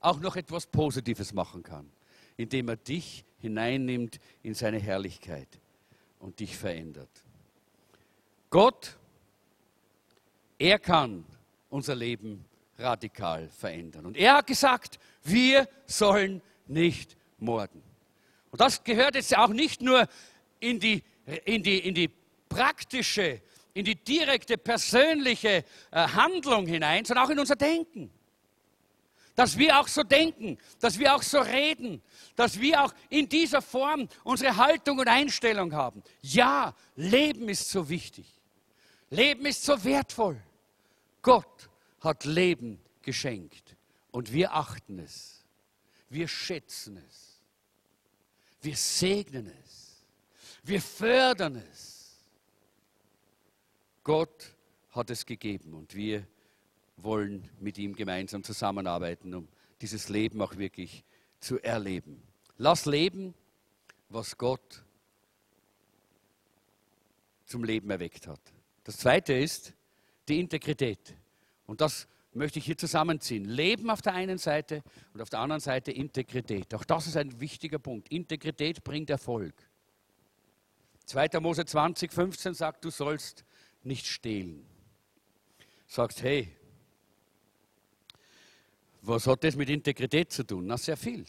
[0.00, 1.90] auch noch etwas Positives machen kann,
[2.36, 5.48] indem er dich hineinnimmt in seine Herrlichkeit
[6.24, 7.10] und dich verändert.
[8.48, 8.96] Gott,
[10.58, 11.24] er kann
[11.68, 12.46] unser Leben
[12.78, 14.06] radikal verändern.
[14.06, 17.82] Und er hat gesagt, wir sollen nicht morden.
[18.50, 20.08] Und das gehört jetzt auch nicht nur
[20.60, 21.02] in die,
[21.44, 22.10] in die, in die
[22.48, 23.42] praktische,
[23.74, 28.10] in die direkte persönliche äh, Handlung hinein, sondern auch in unser Denken.
[29.34, 32.02] Dass wir auch so denken, dass wir auch so reden,
[32.36, 36.02] dass wir auch in dieser Form unsere Haltung und Einstellung haben.
[36.22, 38.26] Ja, Leben ist so wichtig.
[39.10, 40.40] Leben ist so wertvoll.
[41.22, 41.68] Gott
[42.00, 43.76] hat Leben geschenkt
[44.10, 45.44] und wir achten es.
[46.08, 47.40] Wir schätzen es.
[48.60, 50.04] Wir segnen es.
[50.62, 52.18] Wir fördern es.
[54.02, 54.54] Gott
[54.90, 56.26] hat es gegeben und wir
[56.96, 59.48] wollen mit ihm gemeinsam zusammenarbeiten, um
[59.80, 61.04] dieses Leben auch wirklich
[61.40, 62.22] zu erleben.
[62.56, 63.34] Lass leben,
[64.08, 64.84] was Gott
[67.44, 68.40] zum Leben erweckt hat.
[68.84, 69.74] Das zweite ist
[70.28, 71.14] die Integrität.
[71.66, 73.44] Und das möchte ich hier zusammenziehen.
[73.44, 76.74] Leben auf der einen Seite und auf der anderen Seite Integrität.
[76.74, 78.08] Auch das ist ein wichtiger Punkt.
[78.10, 79.54] Integrität bringt Erfolg.
[81.06, 81.40] 2.
[81.40, 83.44] Mose 20, 15 sagt, du sollst
[83.82, 84.66] nicht stehlen.
[85.86, 86.56] Sagst, hey,
[89.06, 90.66] was hat das mit Integrität zu tun?
[90.66, 91.24] Na, sehr viel.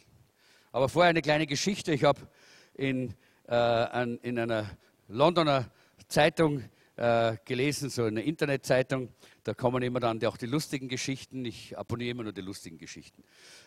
[0.72, 1.94] Aber vorher eine kleine Geschichte.
[1.94, 2.22] Ich habe
[2.74, 3.14] in,
[3.48, 4.70] äh, in einer
[5.08, 5.70] Londoner
[6.08, 6.64] Zeitung
[6.96, 9.10] äh, gelesen, so eine Internetzeitung.
[9.44, 11.44] Da kommen immer dann auch die lustigen Geschichten.
[11.46, 13.24] Ich abonniere immer nur die lustigen Geschichten.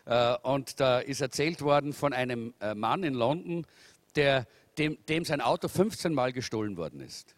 [0.07, 3.67] Äh, und da ist erzählt worden von einem äh, Mann in London,
[4.17, 4.47] der,
[4.79, 7.35] dem, dem sein Auto 15 Mal gestohlen worden ist.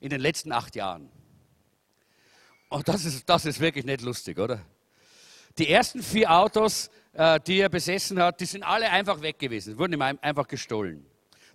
[0.00, 1.08] In den letzten acht Jahren.
[2.68, 4.60] Und das ist, das ist wirklich nicht lustig, oder?
[5.58, 9.78] Die ersten vier Autos, äh, die er besessen hat, die sind alle einfach weg gewesen,
[9.78, 11.06] wurden ihm einfach gestohlen.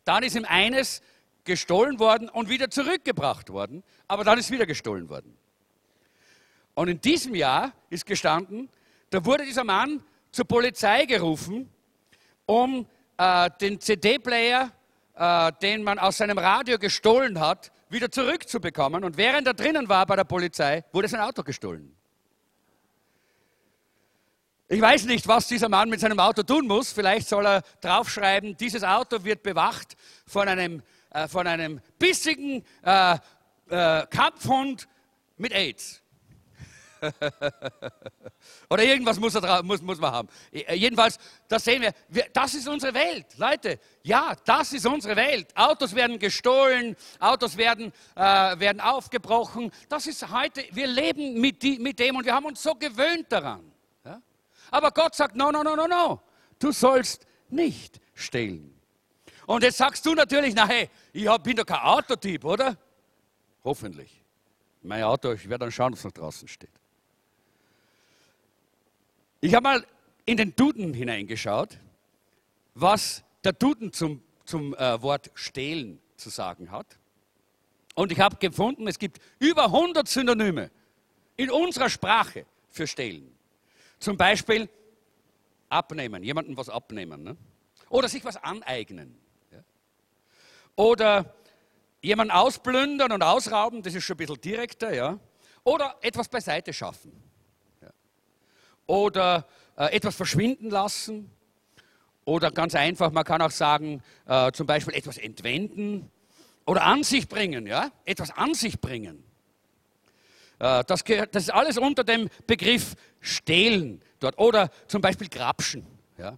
[0.05, 1.01] Dann ist ihm eines
[1.43, 5.37] gestohlen worden und wieder zurückgebracht worden, aber dann ist wieder gestohlen worden.
[6.75, 8.69] Und in diesem Jahr ist gestanden,
[9.09, 11.69] da wurde dieser Mann zur Polizei gerufen,
[12.45, 14.71] um äh, den CD-Player,
[15.15, 19.03] äh, den man aus seinem Radio gestohlen hat, wieder zurückzubekommen.
[19.03, 21.98] Und während er drinnen war bei der Polizei, wurde sein Auto gestohlen.
[24.71, 26.91] Ich weiß nicht, was dieser Mann mit seinem Auto tun muss.
[26.91, 33.17] Vielleicht soll er draufschreiben, dieses Auto wird bewacht von einem äh, von einem bissigen äh,
[33.69, 34.87] äh, Kampfhund
[35.37, 36.03] mit AIDS.
[38.69, 40.29] Oder irgendwas muss, er, muss, muss man haben.
[40.51, 43.25] Äh, jedenfalls, das sehen wir, wir, das ist unsere Welt.
[43.37, 45.47] Leute, ja, das ist unsere Welt.
[45.55, 49.71] Autos werden gestohlen, Autos werden, äh, werden aufgebrochen.
[49.87, 53.31] Das ist heute, wir leben mit, die, mit, dem und wir haben uns so gewöhnt
[53.31, 53.68] daran.
[54.71, 56.21] Aber Gott sagt, no, no, no, no, no,
[56.59, 58.79] du sollst nicht stehlen.
[59.45, 62.77] Und jetzt sagst du natürlich, na hey, ich bin doch kein Autotyp, oder?
[63.63, 64.23] Hoffentlich.
[64.81, 66.69] Mein Auto, ich werde dann schauen, was noch draußen steht.
[69.41, 69.87] Ich habe mal
[70.25, 71.77] in den Duden hineingeschaut,
[72.75, 76.99] was der Duden zum, zum äh, Wort stehlen zu sagen hat.
[77.95, 80.71] Und ich habe gefunden, es gibt über 100 Synonyme
[81.37, 83.35] in unserer Sprache für stehlen.
[83.99, 84.69] Zum Beispiel
[85.69, 87.23] abnehmen, jemandem was abnehmen.
[87.23, 87.37] Ne?
[87.89, 89.17] Oder sich was aneignen.
[90.79, 91.35] Oder
[92.01, 95.19] jemanden ausplündern und ausrauben, das ist schon ein bisschen direkter, ja.
[95.65, 97.11] Oder etwas beiseite schaffen.
[97.81, 97.89] Ja.
[98.87, 101.29] Oder äh, etwas verschwinden lassen.
[102.23, 106.09] Oder ganz einfach, man kann auch sagen, äh, zum Beispiel etwas entwenden
[106.65, 107.91] oder an sich bringen, ja.
[108.05, 109.28] Etwas an sich bringen.
[110.59, 114.37] Äh, das, das ist alles unter dem Begriff stehlen dort.
[114.37, 115.85] Oder zum Beispiel grapschen.
[116.17, 116.37] Ja?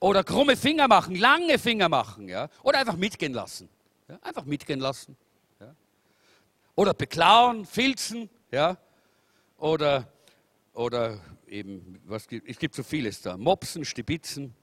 [0.00, 2.28] Oder krumme Finger machen, lange Finger machen.
[2.28, 2.48] Ja?
[2.62, 3.68] Oder einfach mitgehen lassen.
[4.08, 4.18] Ja?
[4.22, 5.16] Einfach mitgehen lassen.
[5.60, 5.74] Ja?
[6.74, 8.28] Oder beklauen, filzen.
[8.50, 8.76] Ja?
[9.56, 10.08] Oder,
[10.72, 13.36] oder eben, was gibt, es gibt so vieles da.
[13.36, 14.54] Mopsen, Stibitzen.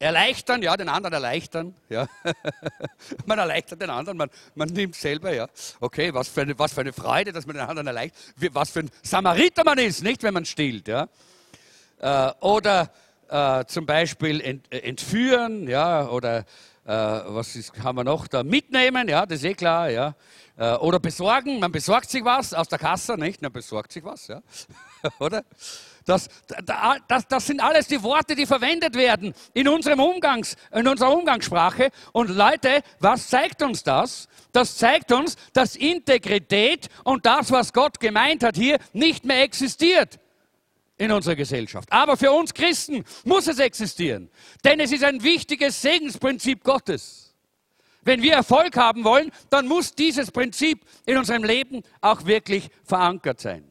[0.00, 1.74] Erleichtern, ja, den anderen erleichtern.
[1.88, 2.06] Ja.
[3.26, 5.48] man erleichtert den anderen, man, man nimmt selber, ja.
[5.80, 8.20] Okay, was für, eine, was für eine Freude, dass man den anderen erleichtert.
[8.52, 11.08] Was für ein Samariter man ist, nicht, wenn man stillt, ja.
[11.98, 12.92] Äh, oder
[13.28, 16.44] äh, zum Beispiel ent, äh, entführen, ja, oder äh,
[16.86, 18.44] was ist, haben wir noch da?
[18.44, 20.14] Mitnehmen, ja, das ist eh klar, ja.
[20.56, 23.42] Äh, oder besorgen, man besorgt sich was aus der Kasse, nicht?
[23.42, 24.42] Man besorgt sich was, ja.
[25.18, 25.44] oder?
[26.08, 26.26] Das,
[27.06, 31.90] das, das, sind alles die Worte, die verwendet werden in, unserem Umgangs, in unserer Umgangssprache.
[32.12, 34.26] Und Leute, was zeigt uns das?
[34.52, 40.18] Das zeigt uns, dass Integrität und das, was Gott gemeint hat, hier nicht mehr existiert
[40.96, 41.92] in unserer Gesellschaft.
[41.92, 44.30] Aber für uns Christen muss es existieren,
[44.64, 47.34] denn es ist ein wichtiges Segensprinzip Gottes.
[48.00, 53.40] Wenn wir Erfolg haben wollen, dann muss dieses Prinzip in unserem Leben auch wirklich verankert
[53.40, 53.67] sein.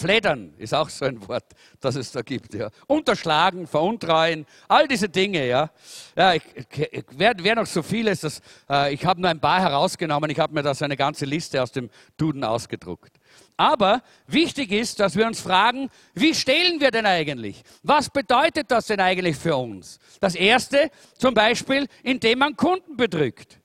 [0.00, 1.44] Fleddern ist auch so ein Wort,
[1.80, 2.54] das es da gibt.
[2.54, 2.70] Ja.
[2.86, 5.46] Unterschlagen, veruntreuen, all diese Dinge.
[5.46, 5.70] Ja.
[6.16, 8.20] Ja, ich, ich wäre wär noch so vieles.
[8.20, 10.30] Das, äh, ich habe nur ein paar herausgenommen.
[10.30, 13.12] Ich habe mir da so eine ganze Liste aus dem Duden ausgedruckt.
[13.56, 17.62] Aber wichtig ist, dass wir uns fragen, wie stehlen wir denn eigentlich?
[17.82, 19.98] Was bedeutet das denn eigentlich für uns?
[20.18, 23.60] Das Erste zum Beispiel, indem man Kunden betrügt.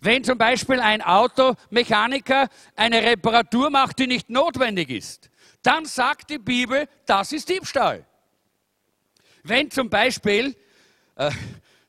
[0.00, 5.27] Wenn zum Beispiel ein Automechaniker eine Reparatur macht, die nicht notwendig ist,
[5.62, 8.04] dann sagt die Bibel, das ist Diebstahl.
[9.42, 10.56] Wenn zum Beispiel,
[11.16, 11.30] äh,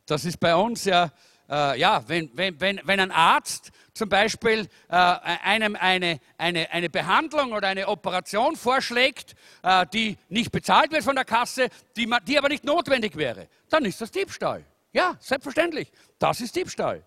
[0.06, 1.12] das ist bei uns ja,
[1.50, 6.90] äh, ja, wenn, wenn, wenn, wenn ein Arzt zum Beispiel äh, einem eine, eine, eine
[6.90, 12.38] Behandlung oder eine Operation vorschlägt, äh, die nicht bezahlt wird von der Kasse, die, die
[12.38, 14.64] aber nicht notwendig wäre, dann ist das Diebstahl.
[14.94, 15.92] Ja, selbstverständlich.
[16.18, 17.04] Das ist Diebstahl.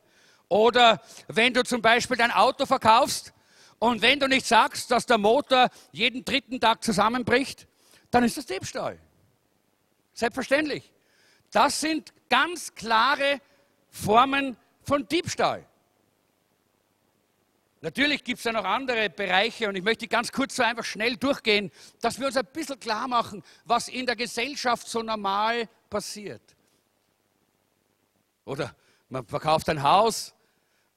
[0.48, 3.32] Oder wenn du zum Beispiel dein Auto verkaufst
[3.82, 7.66] und wenn du nicht sagst, dass der Motor jeden dritten Tag zusammenbricht,
[8.12, 8.96] dann ist das Diebstahl.
[10.12, 10.92] Selbstverständlich.
[11.50, 13.40] Das sind ganz klare
[13.90, 15.66] Formen von Diebstahl.
[17.80, 21.16] Natürlich gibt es ja noch andere Bereiche und ich möchte ganz kurz so einfach schnell
[21.16, 26.54] durchgehen, dass wir uns ein bisschen klar machen, was in der Gesellschaft so normal passiert.
[28.44, 28.76] Oder
[29.08, 30.32] man verkauft ein Haus,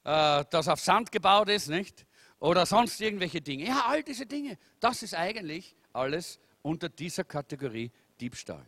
[0.04, 2.06] äh, das auf Sand gebaut ist, nicht?
[2.40, 3.66] Oder sonst irgendwelche Dinge.
[3.66, 8.64] Ja, all diese Dinge, das ist eigentlich alles unter dieser Kategorie Diebstahl.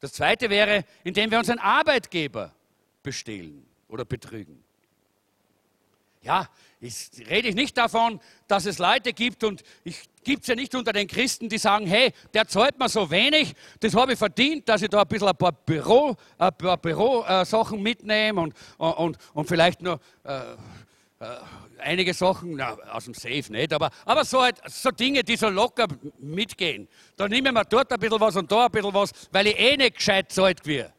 [0.00, 2.54] Das zweite wäre, indem wir unseren Arbeitgeber
[3.02, 4.64] bestehlen oder betrügen.
[6.22, 6.48] Ja,
[6.80, 10.92] ich rede nicht davon, dass es Leute gibt und ich gibt es ja nicht unter
[10.92, 14.82] den Christen, die sagen, hey, der zahlt mir so wenig, das habe ich verdient, dass
[14.82, 19.82] ich da ein bisschen ein paar Büro, ein paar Bürosachen mitnehme und, und, und vielleicht
[19.82, 20.56] äh, äh,
[21.78, 25.48] einige Sachen, na, aus dem Safe nicht, aber, aber so, halt, so Dinge, die so
[25.48, 25.86] locker
[26.18, 26.88] mitgehen.
[27.16, 29.76] Da nehmen wir dort ein bisschen was und da ein bisschen was, weil ich eh
[29.76, 30.92] nicht gescheit zahlt wir.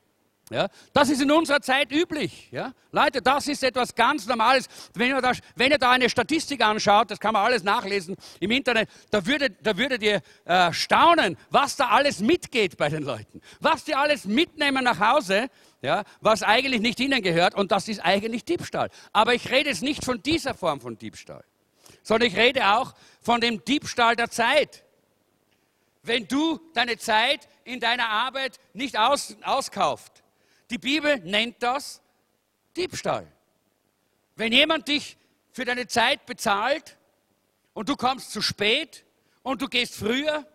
[0.52, 2.50] Ja, das ist in unserer Zeit üblich.
[2.52, 2.74] Ja?
[2.92, 4.68] Leute, das ist etwas ganz Normales.
[4.94, 8.52] Wenn ihr, da, wenn ihr da eine Statistik anschaut, das kann man alles nachlesen im
[8.52, 13.42] Internet, da würdet, da würdet ihr äh, staunen, was da alles mitgeht bei den Leuten.
[13.62, 15.48] Was die alles mitnehmen nach Hause,
[15.82, 18.90] ja, was eigentlich nicht ihnen gehört und das ist eigentlich Diebstahl.
[19.14, 21.44] Aber ich rede jetzt nicht von dieser Form von Diebstahl,
[22.04, 24.84] sondern ich rede auch von dem Diebstahl der Zeit.
[26.04, 30.24] Wenn du deine Zeit in deiner Arbeit nicht aus, auskauft,
[30.70, 32.02] die Bibel nennt das
[32.76, 33.28] Diebstahl.
[34.36, 35.18] Wenn jemand dich
[35.52, 36.98] für deine Zeit bezahlt
[37.74, 39.04] und du kommst zu spät
[39.44, 40.46] und du gehst früher,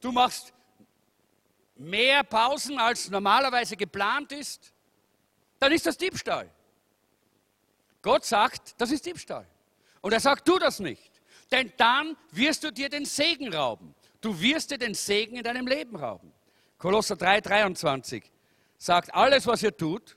[0.00, 0.52] du machst
[1.78, 4.72] mehr Pausen als normalerweise geplant ist,
[5.58, 6.50] dann ist das Diebstahl.
[8.02, 9.46] Gott sagt, das ist Diebstahl.
[10.00, 11.10] Und er sagt, tu das nicht.
[11.50, 13.94] Denn dann wirst du dir den Segen rauben.
[14.20, 16.32] Du wirst dir den Segen in deinem Leben rauben.
[16.78, 18.30] Kolosser 3, 23
[18.76, 20.16] sagt, alles, was ihr tut,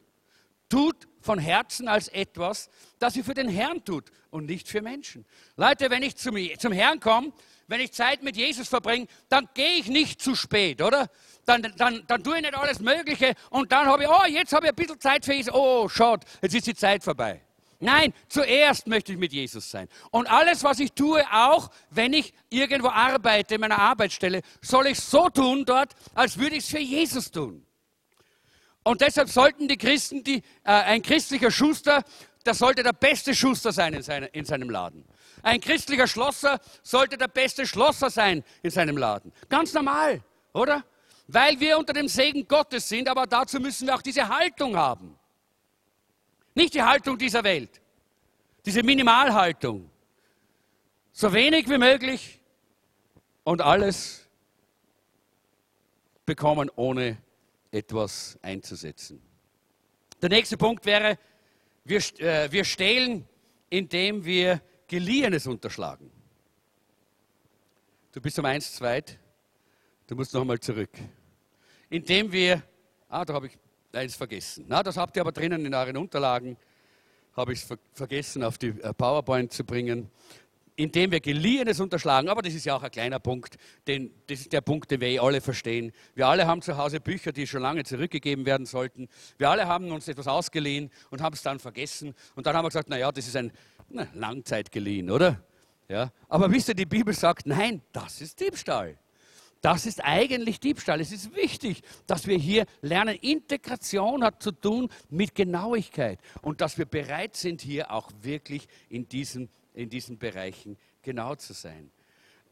[0.70, 2.70] tut von Herzen als etwas,
[3.00, 5.26] das ihr für den Herrn tut und nicht für Menschen.
[5.56, 7.32] Leute, wenn ich zum, zum Herrn komme,
[7.68, 11.10] wenn ich Zeit mit Jesus verbringe, dann gehe ich nicht zu spät, oder?
[11.46, 14.66] Dann, dann, dann tue ich nicht alles Mögliche und dann habe ich, oh, jetzt habe
[14.66, 15.54] ich ein bisschen Zeit für Jesus.
[15.54, 17.42] Oh, schaut, jetzt ist die Zeit vorbei.
[17.80, 19.88] Nein, zuerst möchte ich mit Jesus sein.
[20.12, 25.00] Und alles, was ich tue, auch wenn ich irgendwo arbeite, in meiner Arbeitsstelle, soll ich
[25.00, 27.66] so tun dort, als würde ich es für Jesus tun.
[28.84, 32.04] Und deshalb sollten die Christen, die, äh, ein christlicher Schuster,
[32.46, 35.06] der sollte der beste Schuster sein in, seine, in seinem Laden.
[35.44, 39.32] Ein christlicher Schlosser sollte der beste Schlosser sein in seinem Laden.
[39.50, 40.24] Ganz normal,
[40.54, 40.84] oder?
[41.34, 45.18] weil wir unter dem Segen Gottes sind, aber dazu müssen wir auch diese Haltung haben.
[46.54, 47.82] Nicht die Haltung dieser Welt,
[48.66, 49.90] diese Minimalhaltung.
[51.14, 52.42] So wenig wie möglich
[53.44, 54.28] und alles
[56.26, 57.18] bekommen, ohne
[57.72, 59.22] etwas einzusetzen.
[60.22, 61.18] Der nächste Punkt wäre,
[61.84, 63.28] wir, äh, wir stehlen,
[63.70, 66.12] indem wir Geliehenes unterschlagen.
[68.12, 69.18] Du bist um eins zweit,
[70.06, 70.92] du musst noch einmal zurück.
[71.90, 72.62] Indem wir,
[73.08, 73.58] ah, da habe ich
[73.94, 74.66] eins vergessen.
[74.68, 76.58] Na, das habt ihr aber drinnen in euren Unterlagen,
[77.36, 80.12] habe ich ver vergessen auf die äh, PowerPoint zu bringen
[80.76, 82.30] indem wir Geliehenes unterschlagen.
[82.30, 83.58] Aber das ist ja auch ein kleiner Punkt,
[83.88, 85.92] den, das ist der Punkt, den wir eh alle verstehen.
[86.16, 89.08] Wir alle haben zu Hause Bücher, die schon lange zurückgegeben werden sollten.
[89.38, 92.14] Wir alle haben uns etwas ausgeliehen und haben es dann vergessen.
[92.36, 93.52] Und dann haben wir gesagt, naja, das ist ein
[93.90, 95.44] na, Langzeit geliehen, oder?
[95.88, 96.12] Ja.
[96.30, 98.98] Aber wisst ihr, die Bibel sagt, nein, das ist Diebstahl.
[99.62, 101.00] Das ist eigentlich Diebstahl.
[101.00, 103.16] Es ist wichtig, dass wir hier lernen.
[103.16, 109.08] Integration hat zu tun mit Genauigkeit und dass wir bereit sind, hier auch wirklich in
[109.08, 111.92] diesem in diesen Bereichen genau zu sein.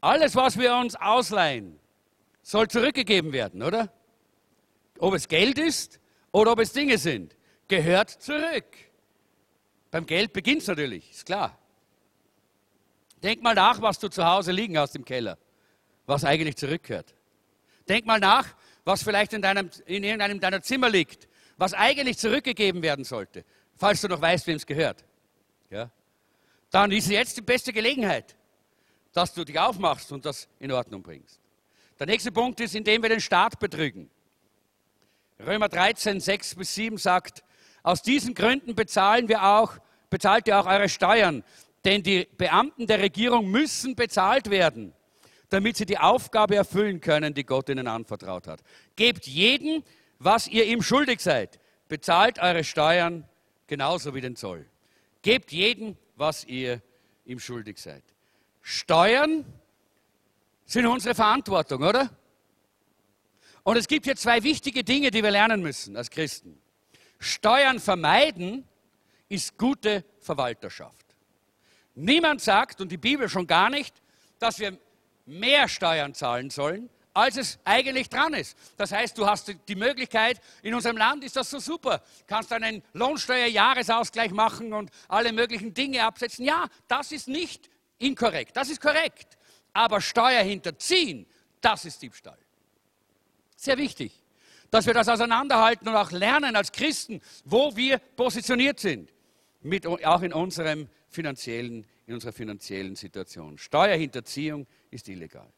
[0.00, 1.78] Alles, was wir uns ausleihen,
[2.42, 3.92] soll zurückgegeben werden, oder?
[4.98, 6.00] Ob es Geld ist
[6.32, 7.36] oder ob es Dinge sind,
[7.68, 8.64] gehört zurück.
[9.90, 11.58] Beim Geld beginnt es natürlich, ist klar.
[13.22, 15.36] Denk mal nach, was du zu Hause liegen hast im Keller,
[16.06, 17.14] was eigentlich zurückgehört.
[17.88, 18.46] Denk mal nach,
[18.84, 23.44] was vielleicht in, deinem, in irgendeinem deiner Zimmer liegt, was eigentlich zurückgegeben werden sollte,
[23.76, 25.04] falls du noch weißt, wem es gehört.
[25.68, 25.90] Ja?
[26.70, 28.36] Dann ist jetzt die beste Gelegenheit,
[29.12, 31.40] dass du dich aufmachst und das in Ordnung bringst.
[31.98, 34.10] Der nächste Punkt ist, indem wir den Staat betrügen.
[35.44, 37.42] Römer 13, 6 bis 7 sagt,
[37.82, 39.78] aus diesen Gründen bezahlen wir auch,
[40.10, 41.44] bezahlt ihr auch eure Steuern,
[41.84, 44.92] denn die Beamten der Regierung müssen bezahlt werden,
[45.48, 48.60] damit sie die Aufgabe erfüllen können, die Gott ihnen anvertraut hat.
[48.96, 49.82] Gebt jeden,
[50.18, 51.58] was ihr ihm schuldig seid.
[51.88, 53.26] Bezahlt eure Steuern
[53.66, 54.66] genauso wie den Zoll.
[55.22, 56.82] Gebt jeden, was ihr
[57.24, 58.04] ihm schuldig seid.
[58.60, 59.44] Steuern
[60.66, 62.10] sind unsere Verantwortung, oder?
[63.62, 66.60] Und es gibt hier zwei wichtige Dinge, die wir lernen müssen als Christen.
[67.18, 68.68] Steuern vermeiden
[69.28, 71.06] ist gute Verwalterschaft.
[71.94, 73.94] Niemand sagt, und die Bibel schon gar nicht,
[74.38, 74.78] dass wir
[75.24, 78.56] mehr Steuern zahlen sollen, als es eigentlich dran ist.
[78.76, 82.82] Das heißt, du hast die Möglichkeit, in unserem Land ist das so super, kannst einen
[82.92, 86.44] Lohnsteuerjahresausgleich machen und alle möglichen Dinge absetzen.
[86.44, 89.38] Ja, das ist nicht inkorrekt, das ist korrekt.
[89.72, 91.26] Aber Steuer hinterziehen,
[91.60, 92.38] das ist Diebstahl.
[93.56, 94.12] Sehr wichtig,
[94.70, 99.12] dass wir das auseinanderhalten und auch lernen als Christen, wo wir positioniert sind,
[99.62, 103.58] mit, auch in, unserem finanziellen, in unserer finanziellen Situation.
[103.58, 105.52] Steuerhinterziehung ist illegal.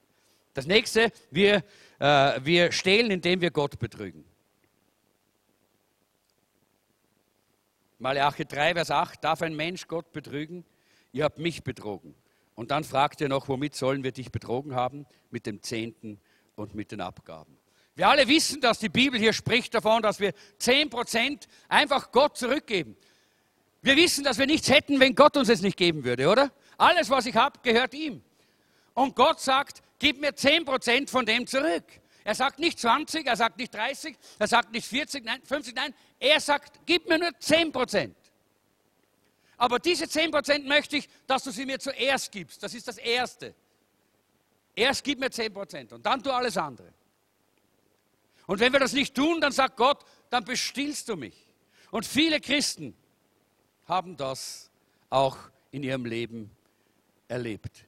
[0.54, 1.64] Das nächste, wir,
[1.98, 4.24] äh, wir stehlen, indem wir Gott betrügen.
[7.98, 10.64] Malachi 3, Vers 8, darf ein Mensch Gott betrügen?
[11.12, 12.14] Ihr habt mich betrogen.
[12.54, 15.06] Und dann fragt er noch, womit sollen wir dich betrogen haben?
[15.30, 16.20] Mit dem Zehnten
[16.56, 17.56] und mit den Abgaben.
[17.94, 22.96] Wir alle wissen, dass die Bibel hier spricht davon, dass wir 10% einfach Gott zurückgeben.
[23.82, 26.52] Wir wissen, dass wir nichts hätten, wenn Gott uns es nicht geben würde, oder?
[26.78, 28.22] Alles, was ich habe, gehört ihm.
[28.94, 31.84] Und Gott sagt, gib mir 10% von dem zurück.
[32.24, 35.94] Er sagt nicht 20, er sagt nicht 30, er sagt nicht 40, nein, 50, nein.
[36.20, 38.14] Er sagt, gib mir nur 10%.
[39.56, 42.62] Aber diese 10% möchte ich, dass du sie mir zuerst gibst.
[42.62, 43.54] Das ist das Erste.
[44.74, 46.92] Erst gib mir 10% und dann tu alles andere.
[48.46, 51.46] Und wenn wir das nicht tun, dann sagt Gott, dann bestillst du mich.
[51.90, 52.96] Und viele Christen
[53.86, 54.70] haben das
[55.10, 55.36] auch
[55.70, 56.50] in ihrem Leben
[57.28, 57.84] erlebt.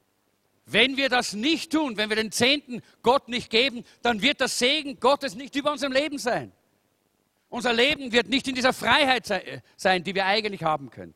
[0.67, 4.59] Wenn wir das nicht tun, wenn wir den Zehnten Gott nicht geben, dann wird das
[4.59, 6.53] Segen Gottes nicht über unserem Leben sein.
[7.51, 9.31] Unser Leben wird nicht in dieser Freiheit
[9.77, 11.15] sein, die wir eigentlich haben können.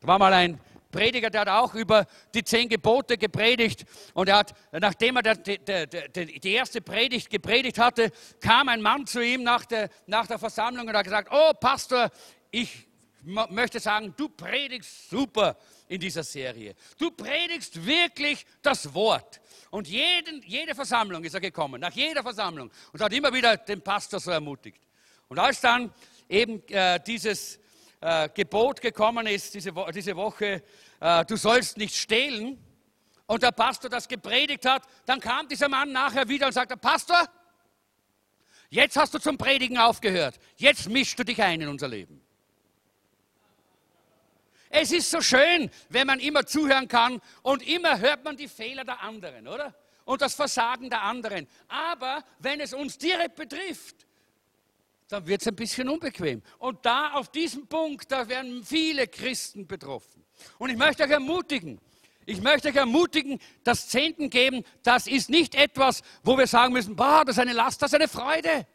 [0.00, 0.58] Da war mal ein
[0.90, 3.84] Prediger, der hat auch über die zehn Gebote gepredigt.
[4.14, 9.42] Und er hat, nachdem er die, erste Predigt gepredigt hatte, kam ein Mann zu ihm
[9.42, 12.10] nach der, nach der Versammlung und hat gesagt, oh Pastor,
[12.50, 12.88] ich
[13.22, 15.56] möchte sagen, du predigst super
[15.90, 16.76] in dieser Serie.
[16.96, 19.40] Du predigst wirklich das Wort.
[19.70, 23.82] Und jeden, jede Versammlung ist er gekommen, nach jeder Versammlung, und hat immer wieder den
[23.82, 24.80] Pastor so ermutigt.
[25.28, 25.92] Und als dann
[26.28, 27.58] eben äh, dieses
[28.00, 30.62] äh, Gebot gekommen ist, diese, Wo diese Woche,
[31.00, 32.64] äh, du sollst nicht stehlen,
[33.26, 37.28] und der Pastor das gepredigt hat, dann kam dieser Mann nachher wieder und sagte, Pastor,
[38.70, 42.19] jetzt hast du zum Predigen aufgehört, jetzt mischst du dich ein in unser Leben.
[44.70, 48.84] Es ist so schön, wenn man immer zuhören kann und immer hört man die Fehler
[48.84, 49.74] der anderen, oder?
[50.10, 51.46] und das Versagen der anderen.
[51.68, 54.06] Aber wenn es uns direkt betrifft,
[55.08, 56.42] dann wird es ein bisschen unbequem.
[56.58, 60.24] Und da auf diesem Punkt, da werden viele Christen betroffen.
[60.58, 61.80] Und ich möchte euch ermutigen,
[62.26, 66.96] ich möchte euch ermutigen, das Zehnten geben, das ist nicht etwas, wo wir sagen müssen,
[66.96, 68.66] boah, das ist eine Last, das ist eine Freude.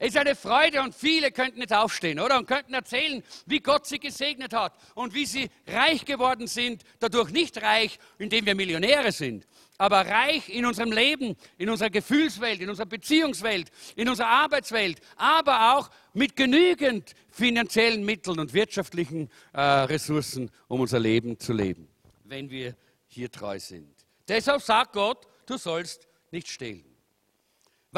[0.00, 2.38] Es ist eine Freude und viele könnten jetzt aufstehen, oder?
[2.38, 7.30] Und könnten erzählen, wie Gott sie gesegnet hat und wie sie reich geworden sind, dadurch
[7.30, 9.44] nicht reich, indem wir Millionäre sind,
[9.76, 15.76] aber reich in unserem Leben, in unserer Gefühlswelt, in unserer Beziehungswelt, in unserer Arbeitswelt, aber
[15.76, 21.88] auch mit genügend finanziellen Mitteln und wirtschaftlichen äh, Ressourcen, um unser Leben zu leben,
[22.22, 22.76] wenn wir
[23.08, 23.92] hier treu sind.
[24.28, 26.87] Deshalb sagt Gott, du sollst nicht stehlen.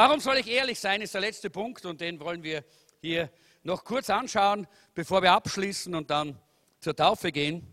[0.02, 2.64] Warum soll ich ehrlich sein, ist der letzte Punkt und den wollen wir
[3.02, 3.28] hier
[3.64, 6.40] noch kurz anschauen, bevor wir abschließen und dann
[6.78, 7.70] zur Taufe gehen.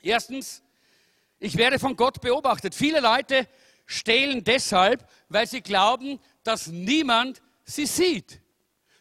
[0.00, 0.62] Erstens,
[1.40, 2.72] ich werde von Gott beobachtet.
[2.72, 3.48] Viele Leute
[3.84, 8.40] stehlen deshalb, weil sie glauben, dass niemand sie sieht.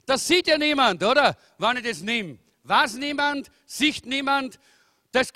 [0.07, 1.37] Das sieht ja niemand, oder?
[1.59, 2.39] Wann ich das nehme.
[2.63, 4.57] Was niemand, sieht niemand,
[5.11, 5.31] das,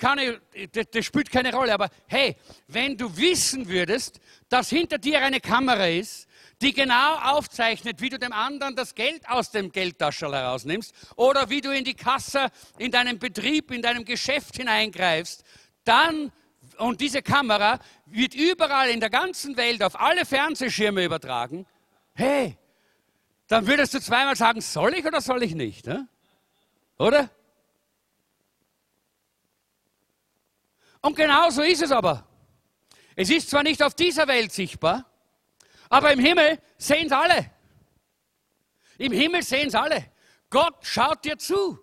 [0.52, 1.74] ich, das, das spielt keine Rolle.
[1.74, 2.34] Aber hey,
[2.66, 4.18] wenn du wissen würdest,
[4.48, 6.26] dass hinter dir eine Kamera ist,
[6.60, 11.60] die genau aufzeichnet, wie du dem anderen das Geld aus dem Geldtaschel herausnimmst oder wie
[11.60, 15.42] du in die Kasse, in deinem Betrieb, in deinem Geschäft hineingreifst,
[15.84, 16.32] dann,
[16.76, 21.66] und diese Kamera wird überall in der ganzen Welt auf alle Fernsehschirme übertragen,
[22.14, 22.58] hey,
[23.48, 25.86] dann würdest du zweimal sagen, soll ich oder soll ich nicht?
[25.86, 26.06] Ne?
[26.98, 27.30] Oder?
[31.00, 32.26] Und genau so ist es aber.
[33.16, 35.09] Es ist zwar nicht auf dieser Welt sichtbar,
[35.90, 37.50] aber im Himmel sehen es alle.
[38.96, 40.06] Im Himmel sehen es alle.
[40.48, 41.78] Gott schaut dir zu.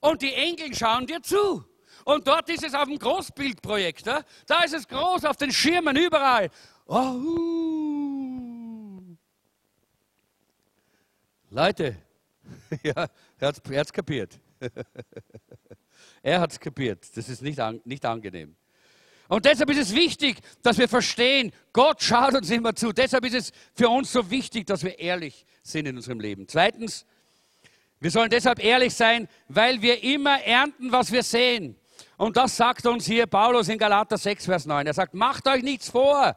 [0.00, 1.64] Und die Engel schauen dir zu.
[2.04, 4.24] Und dort ist es auf dem Großbildprojektor.
[4.46, 6.50] Da ist es groß auf den Schirmen überall.
[6.86, 7.18] Oh.
[11.50, 11.96] Leute,
[12.82, 14.38] ja, er hat es kapiert.
[16.22, 17.16] er hat es kapiert.
[17.16, 18.56] Das ist nicht, an, nicht angenehm.
[19.28, 22.92] Und deshalb ist es wichtig, dass wir verstehen, Gott schaut uns immer zu.
[22.92, 26.48] Deshalb ist es für uns so wichtig, dass wir ehrlich sind in unserem Leben.
[26.48, 27.04] Zweitens,
[28.00, 31.76] wir sollen deshalb ehrlich sein, weil wir immer ernten, was wir sehen.
[32.16, 34.86] Und das sagt uns hier Paulus in Galater 6, Vers 9.
[34.86, 36.36] Er sagt, macht euch nichts vor.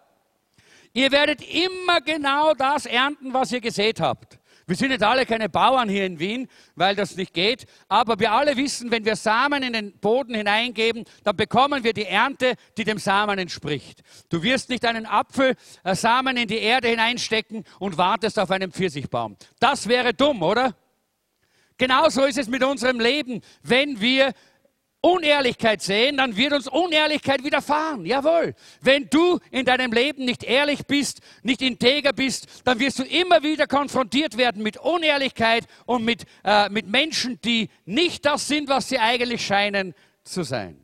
[0.93, 4.40] Ihr werdet immer genau das ernten, was ihr gesät habt.
[4.71, 7.65] Wir sind nicht alle keine Bauern hier in Wien, weil das nicht geht.
[7.89, 12.05] Aber wir alle wissen, wenn wir Samen in den Boden hineingeben, dann bekommen wir die
[12.05, 14.01] Ernte, die dem Samen entspricht.
[14.29, 19.35] Du wirst nicht einen Apfelsamen in die Erde hineinstecken und wartest auf einen Pfirsichbaum.
[19.59, 20.73] Das wäre dumm, oder?
[21.77, 23.41] Genauso ist es mit unserem Leben.
[23.63, 24.31] Wenn wir
[25.01, 28.05] Unehrlichkeit sehen, dann wird uns Unehrlichkeit widerfahren.
[28.05, 28.53] Jawohl.
[28.81, 33.41] Wenn du in deinem Leben nicht ehrlich bist, nicht integer bist, dann wirst du immer
[33.41, 38.89] wieder konfrontiert werden mit Unehrlichkeit und mit, äh, mit Menschen, die nicht das sind, was
[38.89, 40.79] sie eigentlich scheinen zu sein.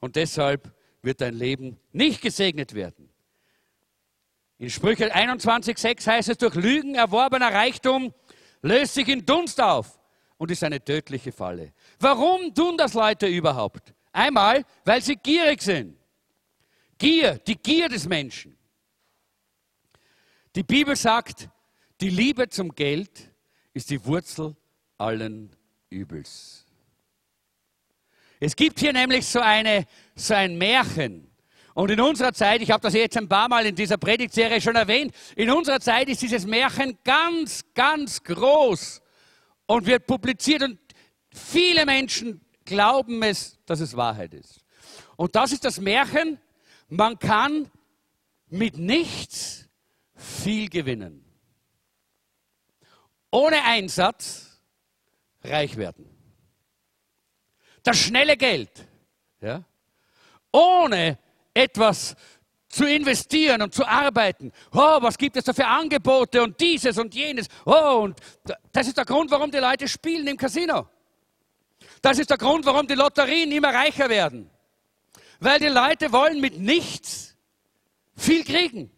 [0.00, 0.72] Und deshalb
[1.02, 3.10] wird dein Leben nicht gesegnet werden.
[4.58, 8.12] In Sprüche 21,6 heißt es, durch Lügen erworbener Reichtum
[8.62, 10.00] löst sich in Dunst auf
[10.36, 11.72] und ist eine tödliche Falle.
[12.00, 13.92] Warum tun das Leute überhaupt?
[14.12, 15.96] Einmal, weil sie gierig sind.
[16.96, 18.56] Gier, die Gier des Menschen.
[20.54, 21.48] Die Bibel sagt,
[22.00, 23.32] die Liebe zum Geld
[23.72, 24.56] ist die Wurzel
[24.96, 25.54] allen
[25.90, 26.66] Übels.
[28.40, 31.28] Es gibt hier nämlich so, eine, so ein Märchen.
[31.74, 34.74] Und in unserer Zeit, ich habe das jetzt ein paar Mal in dieser Predigtserie schon
[34.74, 39.00] erwähnt, in unserer Zeit ist dieses Märchen ganz, ganz groß
[39.66, 40.78] und wird publiziert und
[41.38, 44.64] viele Menschen glauben es, dass es Wahrheit ist.
[45.16, 46.38] Und das ist das Märchen,
[46.88, 47.70] man kann
[48.48, 49.68] mit nichts
[50.14, 51.24] viel gewinnen.
[53.30, 54.60] Ohne Einsatz
[55.42, 56.08] reich werden.
[57.82, 58.70] Das schnelle Geld,
[59.40, 59.64] ja,
[60.52, 61.18] ohne
[61.54, 62.16] etwas
[62.68, 64.52] zu investieren und zu arbeiten.
[64.72, 67.48] Oh, was gibt es da für Angebote und dieses und jenes.
[67.64, 68.20] Oh, und
[68.72, 70.88] das ist der Grund, warum die Leute spielen im Casino.
[72.02, 74.50] Das ist der Grund, warum die Lotterien immer reicher werden.
[75.40, 77.36] Weil die Leute wollen mit nichts
[78.16, 78.90] viel kriegen.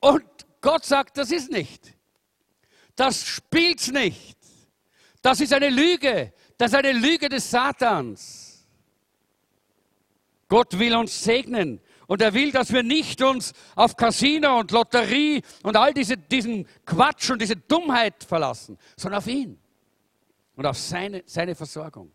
[0.00, 0.24] Und
[0.60, 1.94] Gott sagt, das ist nicht.
[2.96, 4.36] Das spielt's nicht.
[5.22, 6.32] Das ist eine Lüge.
[6.56, 8.66] Das ist eine Lüge des Satans.
[10.48, 11.80] Gott will uns segnen.
[12.06, 16.66] Und er will, dass wir nicht uns auf Casino und Lotterie und all diese, diesen
[16.86, 19.58] Quatsch und diese Dummheit verlassen, sondern auf ihn
[20.56, 22.10] und auf seine, seine Versorgung.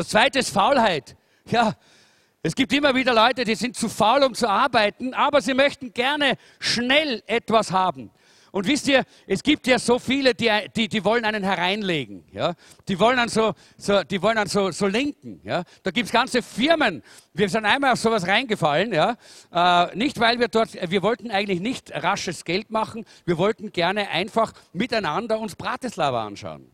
[0.00, 1.14] Das zweite ist Faulheit.
[1.50, 1.74] Ja,
[2.42, 5.92] Es gibt immer wieder Leute, die sind zu faul, um zu arbeiten, aber sie möchten
[5.92, 8.10] gerne schnell etwas haben.
[8.50, 12.24] Und wisst ihr, es gibt ja so viele, die, die, die wollen einen hereinlegen.
[12.32, 12.54] Ja?
[12.88, 15.42] Die wollen dann so, so, die wollen dann so, so lenken.
[15.44, 15.64] Ja?
[15.82, 17.02] Da gibt es ganze Firmen.
[17.34, 18.94] Wir sind einmal auf sowas reingefallen.
[18.94, 19.18] Ja?
[19.52, 23.04] Äh, nicht, weil wir dort, wir wollten eigentlich nicht rasches Geld machen.
[23.26, 26.69] Wir wollten gerne einfach miteinander uns Bratislava anschauen.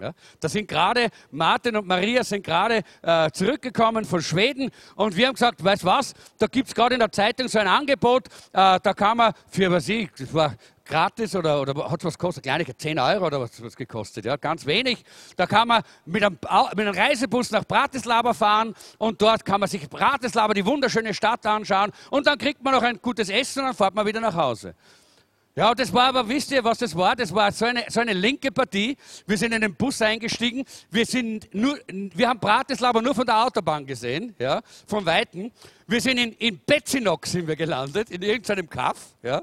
[0.00, 5.26] Ja, da sind gerade Martin und Maria sind gerade äh, zurückgekommen von Schweden und wir
[5.26, 8.80] haben gesagt, weißt was, da gibt es gerade in der Zeitung so ein Angebot, äh,
[8.82, 10.54] da kann man für, was ich, das war
[10.86, 12.44] gratis oder, oder hat was gekostet?
[12.44, 15.04] Kleinigkeit, 10 Euro oder was was gekostet, ja, ganz wenig.
[15.36, 19.68] Da kann man mit einem, mit einem Reisebus nach Bratislava fahren und dort kann man
[19.68, 23.66] sich Bratislava, die wunderschöne Stadt anschauen und dann kriegt man noch ein gutes Essen und
[23.66, 24.74] dann fährt man wieder nach Hause.
[25.56, 27.16] Ja, das war aber, wisst ihr, was das war?
[27.16, 28.96] Das war so eine, so eine linke Partie.
[29.26, 30.64] Wir sind in den Bus eingestiegen.
[30.90, 35.50] Wir, sind nur, wir haben Bratislava nur von der Autobahn gesehen, ja, von Weitem.
[35.88, 39.14] Wir sind in, in Betzinok sind wir gelandet, in irgendeinem Kaff.
[39.22, 39.42] Ja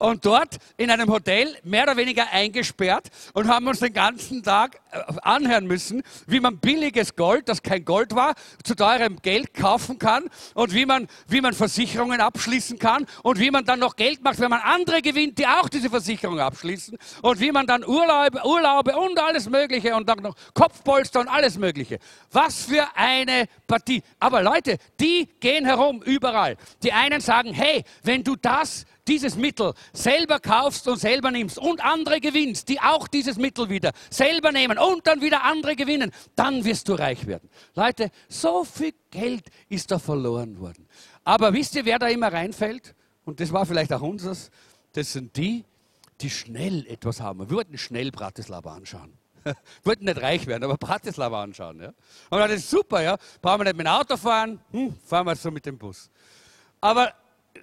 [0.00, 4.80] und dort in einem Hotel mehr oder weniger eingesperrt und haben uns den ganzen Tag
[4.92, 8.34] äh, anhören müssen, wie man billiges Gold, das kein Gold war,
[8.64, 10.24] zu teurem Geld kaufen kann
[10.54, 14.40] und wie man, wie man Versicherungen abschließen kann und wie man dann noch Geld macht,
[14.40, 18.96] wenn man andere gewinnt, die auch diese Versicherung abschließen und wie man dann Urlaube, Urlaube
[18.96, 21.98] und alles Mögliche und dann noch Kopfpolster und alles Mögliche.
[22.32, 24.02] Was für eine Partie.
[24.18, 26.56] Aber Leute, die gehen herum überall.
[26.82, 31.84] Die einen sagen, hey, wenn du das dieses Mittel selber kaufst und selber nimmst und
[31.84, 36.64] andere gewinnst, die auch dieses Mittel wieder selber nehmen und dann wieder andere gewinnen, dann
[36.64, 37.50] wirst du reich werden.
[37.74, 40.86] Leute, so viel Geld ist da verloren worden.
[41.24, 42.94] Aber wisst ihr, wer da immer reinfällt?
[43.24, 44.50] Und das war vielleicht auch unseres.
[44.92, 45.64] Das sind die,
[46.20, 47.40] die schnell etwas haben.
[47.40, 49.12] Wir wollten schnell Bratislava anschauen.
[49.42, 51.80] Wir wollten nicht reich werden, aber Bratislava anschauen.
[51.80, 51.88] Ja?
[52.28, 53.16] Und das ist super, ja.
[53.42, 56.10] Brauchen wir nicht mit dem Auto fahren, hm, fahren wir so mit dem Bus.
[56.80, 57.12] Aber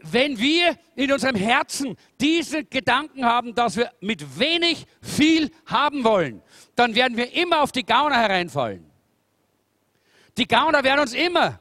[0.03, 6.41] wenn wir in unserem Herzen diese Gedanken haben, dass wir mit wenig viel haben wollen,
[6.75, 8.85] dann werden wir immer auf die Gauner hereinfallen.
[10.38, 11.59] Die Gauner werden uns immer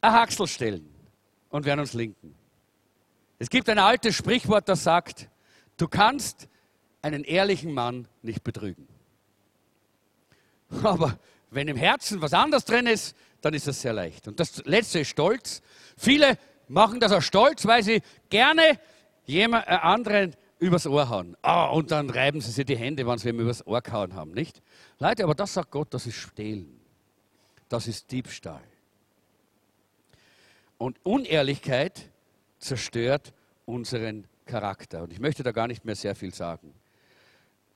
[0.00, 0.92] ein Haxel stellen
[1.50, 2.34] und werden uns linken.
[3.38, 5.28] Es gibt ein altes Sprichwort, das sagt,
[5.76, 6.48] du kannst
[7.02, 8.88] einen ehrlichen Mann nicht betrügen.
[10.82, 11.18] Aber
[11.50, 14.26] wenn im Herzen was anderes drin ist, dann ist das sehr leicht.
[14.26, 15.62] Und das letzte ist Stolz.
[15.96, 16.36] Viele
[16.68, 18.78] machen das aus Stolz, weil sie gerne
[19.24, 21.36] jemand äh, anderen übers Ohr hauen.
[21.42, 24.32] Ah, und dann reiben sie sich die Hände, wenn sie ihm übers Ohr gehauen haben,
[24.32, 24.62] nicht?
[24.98, 26.80] Leute, aber das sagt Gott, das ist Stehlen.
[27.68, 28.62] Das ist Diebstahl.
[30.78, 32.10] Und Unehrlichkeit
[32.58, 33.32] zerstört
[33.66, 35.02] unseren Charakter.
[35.02, 36.72] Und ich möchte da gar nicht mehr sehr viel sagen.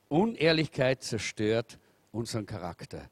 [0.09, 1.79] Unehrlichkeit zerstört
[2.11, 3.09] unseren Charakter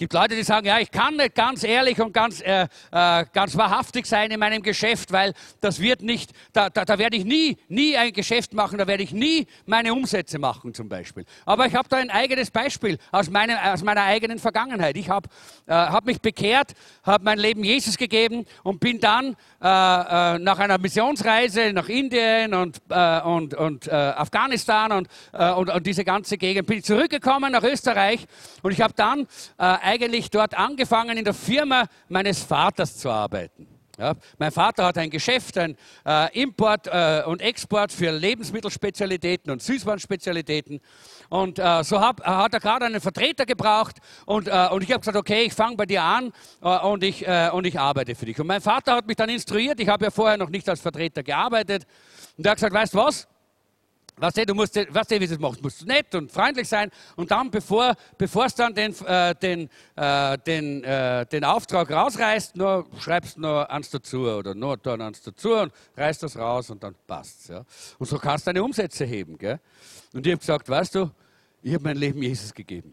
[0.00, 3.54] gibt Leute, die sagen, ja, ich kann nicht ganz ehrlich und ganz, äh, äh, ganz
[3.54, 7.58] wahrhaftig sein in meinem Geschäft, weil das wird nicht, da, da, da werde ich nie,
[7.68, 11.26] nie ein Geschäft machen, da werde ich nie meine Umsätze machen zum Beispiel.
[11.44, 14.96] Aber ich habe da ein eigenes Beispiel aus, meinem, aus meiner eigenen Vergangenheit.
[14.96, 15.28] Ich habe
[15.66, 16.72] äh, hab mich bekehrt,
[17.02, 22.54] habe mein Leben Jesus gegeben und bin dann äh, äh, nach einer Missionsreise nach Indien
[22.54, 28.26] und, äh, und, und Afghanistan und, und, und, diese ganze Gegend, bin zurückgekommen nach Österreich
[28.62, 29.26] und ich habe dann
[29.90, 33.66] eigentlich dort angefangen, in der Firma meines Vaters zu arbeiten.
[33.98, 35.76] Ja, mein Vater hat ein Geschäft, ein
[36.06, 40.80] äh, Import äh, und Export für Lebensmittelspezialitäten und Süßwarenspezialitäten.
[41.28, 45.00] Und äh, so hab, hat er gerade einen Vertreter gebraucht und, äh, und ich habe
[45.00, 46.32] gesagt, okay, ich fange bei dir an
[46.62, 48.40] äh, und, ich, äh, und ich arbeite für dich.
[48.40, 51.22] Und mein Vater hat mich dann instruiert, ich habe ja vorher noch nicht als Vertreter
[51.22, 51.84] gearbeitet.
[52.38, 53.28] Und er hat gesagt, weißt du was,
[54.20, 56.90] Weißt du, du musst, weißt du, wie du das machst, musst nett und freundlich sein
[57.16, 57.96] und dann, bevor
[58.44, 63.88] es dann den, äh, den, äh, den, äh, den Auftrag rausreißt, nur schreibst nur eins
[63.88, 67.48] dazu oder nur dann eins dazu und reißt das raus und dann passt's.
[67.48, 67.64] Ja.
[67.98, 69.38] Und so kannst du deine Umsätze heben.
[69.38, 69.58] Gell?
[70.12, 71.10] Und ich habe gesagt, weißt du,
[71.62, 72.92] ich habe mein Leben Jesus gegeben.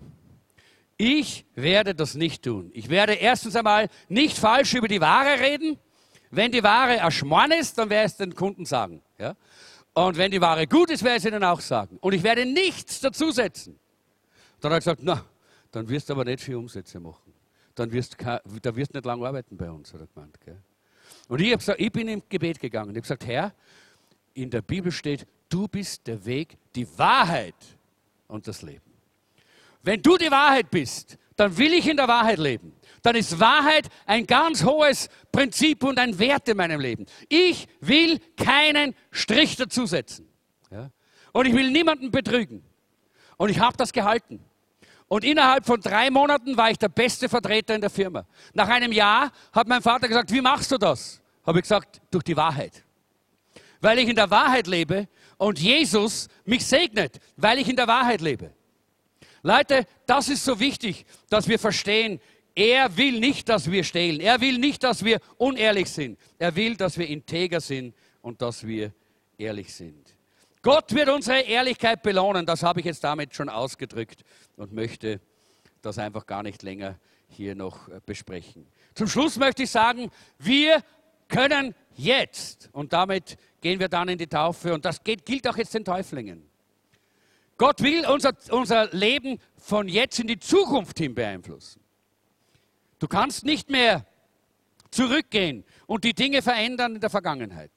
[0.95, 2.71] Ich werde das nicht tun.
[2.73, 5.77] Ich werde erstens einmal nicht falsch über die Ware reden.
[6.31, 9.01] Wenn die Ware erschmorn ist, dann werde ich es den Kunden sagen.
[9.17, 9.35] Ja?
[9.97, 11.97] Und wenn die Ware gut ist, werde ich es ihnen auch sagen.
[12.01, 13.79] Und ich werde nichts dazusetzen.
[14.59, 15.25] Dann hat er gesagt, na,
[15.71, 17.33] dann wirst du aber nicht viel Umsätze machen.
[17.73, 20.39] Dann wirst du wirst nicht lange arbeiten bei uns, hat er gemeint.
[20.45, 20.61] Gell?
[21.27, 22.91] Und ich, gesagt, ich bin im Gebet gegangen.
[22.91, 23.55] Ich habe gesagt, Herr,
[24.35, 27.55] in der Bibel steht, du bist der Weg, die Wahrheit
[28.27, 28.93] und das Leben.
[29.81, 32.73] Wenn du die Wahrheit bist, dann will ich in der Wahrheit leben
[33.07, 37.05] dann ist Wahrheit ein ganz hohes Prinzip und ein Wert in meinem Leben.
[37.29, 40.27] Ich will keinen Strich dazusetzen.
[40.69, 40.91] Ja?
[41.31, 42.65] Und ich will niemanden betrügen.
[43.37, 44.43] Und ich habe das gehalten.
[45.07, 48.25] Und innerhalb von drei Monaten war ich der beste Vertreter in der Firma.
[48.53, 51.21] Nach einem Jahr hat mein Vater gesagt, wie machst du das?
[51.45, 52.83] Habe ich gesagt, durch die Wahrheit.
[53.79, 55.07] Weil ich in der Wahrheit lebe
[55.37, 58.51] und Jesus mich segnet, weil ich in der Wahrheit lebe.
[59.47, 62.19] Leute, das ist so wichtig, dass wir verstehen,
[62.53, 64.19] er will nicht, dass wir stehlen.
[64.19, 66.19] Er will nicht, dass wir unehrlich sind.
[66.37, 68.91] Er will, dass wir integer sind und dass wir
[69.37, 70.13] ehrlich sind.
[70.61, 72.45] Gott wird unsere Ehrlichkeit belohnen.
[72.45, 74.25] Das habe ich jetzt damit schon ausgedrückt
[74.57, 75.21] und möchte
[75.81, 78.67] das einfach gar nicht länger hier noch äh, besprechen.
[78.95, 80.83] Zum Schluss möchte ich sagen, wir
[81.29, 85.55] können jetzt, und damit gehen wir dann in die Taufe, und das geht, gilt auch
[85.55, 86.49] jetzt den Täuflingen.
[87.57, 91.81] Gott will unser, unser Leben von jetzt in die Zukunft hin beeinflussen.
[92.99, 94.05] Du kannst nicht mehr
[94.91, 97.71] zurückgehen und die Dinge verändern in der Vergangenheit.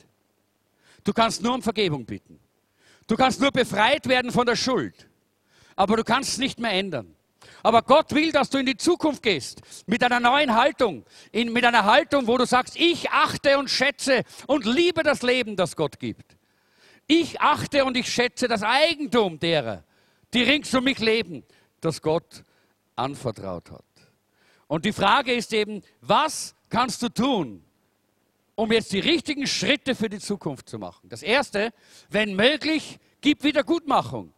[1.05, 2.39] Du kannst nur um Vergebung bitten.
[3.07, 5.09] Du kannst nur befreit werden von der Schuld.
[5.77, 7.17] Aber du kannst es nicht mehr ändern.
[7.63, 11.65] Aber Gott will, dass du in die Zukunft gehst mit einer neuen Haltung, in, mit
[11.65, 15.99] einer Haltung, wo du sagst, ich achte und schätze und liebe das Leben, das Gott
[15.99, 16.37] gibt.
[17.13, 19.83] Ich achte und ich schätze das Eigentum derer,
[20.33, 21.43] die rings um mich leben,
[21.81, 22.45] das Gott
[22.95, 23.85] anvertraut hat.
[24.69, 27.65] Und die Frage ist eben, was kannst du tun,
[28.55, 31.09] um jetzt die richtigen Schritte für die Zukunft zu machen?
[31.09, 31.73] Das Erste,
[32.11, 34.33] wenn möglich, gib Wiedergutmachung.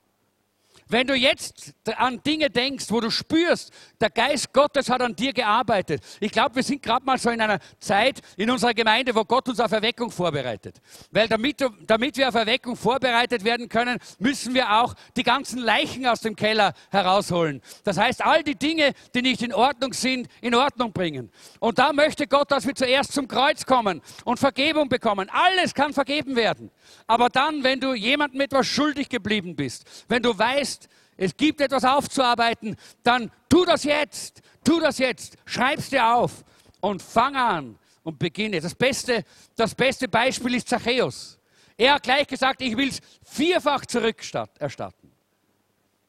[0.92, 5.32] Wenn du jetzt an Dinge denkst, wo du spürst, der Geist Gottes hat an dir
[5.32, 6.02] gearbeitet.
[6.20, 9.48] Ich glaube, wir sind gerade mal so in einer Zeit in unserer Gemeinde, wo Gott
[9.48, 10.82] uns auf Erweckung vorbereitet.
[11.10, 16.06] Weil damit, damit wir auf Erweckung vorbereitet werden können, müssen wir auch die ganzen Leichen
[16.06, 17.62] aus dem Keller herausholen.
[17.84, 21.30] Das heißt, all die Dinge, die nicht in Ordnung sind, in Ordnung bringen.
[21.58, 25.30] Und da möchte Gott, dass wir zuerst zum Kreuz kommen und Vergebung bekommen.
[25.32, 26.70] Alles kann vergeben werden.
[27.06, 31.84] Aber dann, wenn du jemandem etwas schuldig geblieben bist, wenn du weißt, es gibt etwas
[31.84, 36.44] aufzuarbeiten, dann tu das jetzt, tu das jetzt, schreib's dir auf
[36.80, 38.60] und fang an und beginne.
[38.60, 39.24] Das beste,
[39.56, 41.38] das beste Beispiel ist Zachäus.
[41.76, 45.12] Er hat gleich gesagt, ich will es vierfach zurückerstatten,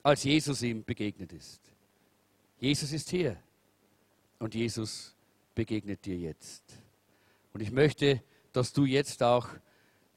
[0.02, 1.62] als Jesus ihm begegnet ist.
[2.60, 3.38] Jesus ist hier
[4.40, 5.16] und Jesus
[5.54, 6.64] begegnet dir jetzt.
[7.54, 8.22] Und ich möchte,
[8.52, 9.48] dass du jetzt auch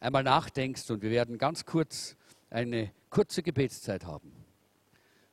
[0.06, 2.16] einmal nachdenkst und wir werden ganz kurz
[2.48, 4.32] eine kurze Gebetszeit haben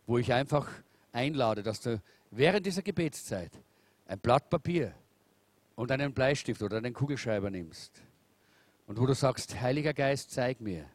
[0.06, 0.70] wo ich einfach
[1.12, 2.02] einlade, dass du
[2.32, 3.52] während dieser Gebetszeit
[4.06, 4.94] ein Blatt Papier
[5.76, 8.02] und einen Bleistift oder einen Kugelschreiber nimmst
[8.88, 10.86] und wo du sagst, Heiliger Geist, zeig mir,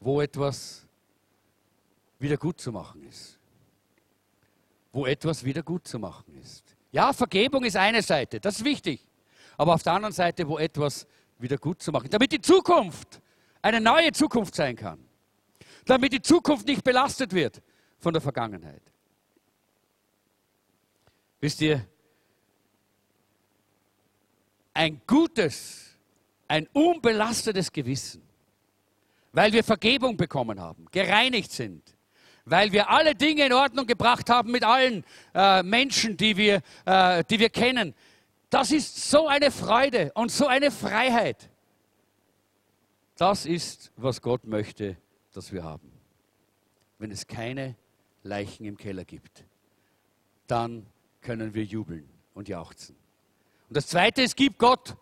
[0.00, 0.86] wo etwas
[2.18, 3.38] wieder gut zu machen ist.
[4.92, 6.76] Wo etwas wieder gut zu machen ist.
[6.90, 9.06] Ja, Vergebung ist eine Seite, das ist wichtig.
[9.56, 11.06] Aber auf der anderen Seite, wo etwas
[11.42, 13.20] wieder gut zu machen, damit die Zukunft
[13.60, 14.98] eine neue Zukunft sein kann.
[15.84, 17.60] Damit die Zukunft nicht belastet wird
[17.98, 18.82] von der Vergangenheit.
[21.40, 21.84] Wisst ihr,
[24.74, 25.98] ein gutes,
[26.48, 28.22] ein unbelastetes Gewissen,
[29.32, 31.82] weil wir Vergebung bekommen haben, gereinigt sind,
[32.44, 37.24] weil wir alle Dinge in Ordnung gebracht haben mit allen äh, Menschen, die wir, äh,
[37.24, 37.94] die wir kennen.
[38.52, 41.48] Das ist so eine Freude und so eine Freiheit.
[43.16, 44.98] Das ist, was Gott möchte,
[45.32, 45.90] dass wir haben.
[46.98, 47.76] Wenn es keine
[48.22, 49.44] Leichen im Keller gibt,
[50.48, 50.84] dann
[51.22, 52.94] können wir jubeln und jauchzen.
[53.70, 54.96] Und das Zweite ist, gib Gott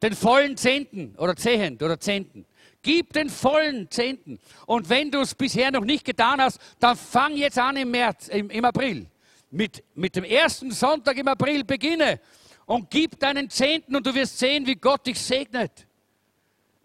[0.00, 2.46] den vollen Zehnten oder Zehnt oder Zehnten.
[2.80, 4.38] Gib den vollen Zehnten.
[4.66, 8.28] Und wenn du es bisher noch nicht getan hast, dann fang jetzt an im März,
[8.28, 9.08] im, im April.
[9.50, 12.20] Mit, mit dem ersten Sonntag im April beginne
[12.66, 15.86] und gib deinen Zehnten und du wirst sehen, wie Gott dich segnet.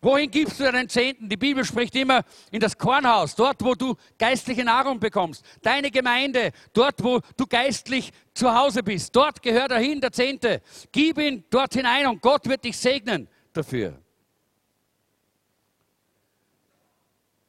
[0.01, 1.27] Wohin gibst du deinen Zehnten?
[1.27, 5.43] Die Bibel spricht immer in das Kornhaus, dort, wo du geistliche Nahrung bekommst.
[5.61, 9.13] Deine Gemeinde, dort, wo du geistlich zu Hause bist.
[9.13, 10.61] Dort gehört er hin, der Zehnte.
[10.93, 13.99] Gib ihn dort hinein und Gott wird dich segnen dafür.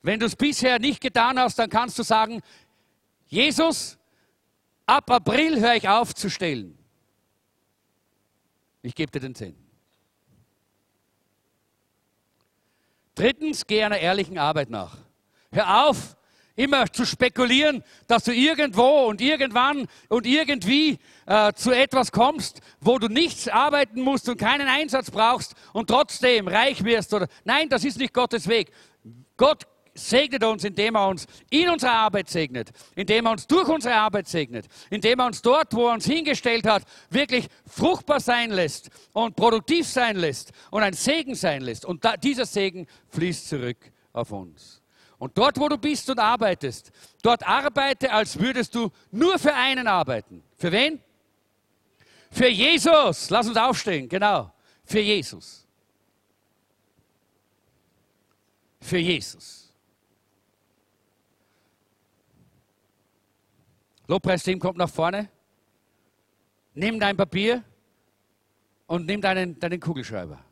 [0.03, 2.41] Wenn du es bisher nicht getan hast, dann kannst du sagen,
[3.27, 3.97] Jesus,
[4.87, 6.80] ab April höre ich auf zu stehlen.
[8.83, 9.67] Ich gebe dir den Zehnten.
[13.15, 14.97] Drittens, geh einer ehrlichen Arbeit nach.
[15.53, 16.17] Hör auf,
[16.57, 22.99] immer zu spekulieren, dass du irgendwo und irgendwann und irgendwie äh, zu etwas kommst, wo
[22.99, 27.13] du nichts arbeiten musst und keinen Einsatz brauchst und trotzdem reich wirst.
[27.15, 28.71] Oder nein, das ist nicht Gottes Weg.
[29.37, 29.67] Gott
[30.09, 34.29] segnet uns, indem er uns in unserer Arbeit segnet, indem er uns durch unsere Arbeit
[34.29, 39.37] segnet, indem er uns dort, wo er uns hingestellt hat, wirklich fruchtbar sein lässt und
[39.37, 41.85] produktiv sein lässt und ein Segen sein lässt.
[41.85, 43.79] Und da, dieser Segen fließt zurück
[44.13, 44.81] auf uns.
[45.19, 46.91] Und dort, wo du bist und arbeitest,
[47.23, 50.43] dort arbeite, als würdest du nur für einen arbeiten.
[50.57, 51.01] Für wen?
[52.31, 53.29] Für Jesus.
[53.29, 54.53] Lass uns aufstehen, genau.
[54.85, 55.67] Für Jesus.
[58.81, 59.70] Für Jesus.
[64.11, 65.29] Lobpreisteam kommt nach vorne.
[66.75, 67.63] Nimm dein Papier
[68.89, 70.45] und nimm deinen, deinen Kugelschreiber.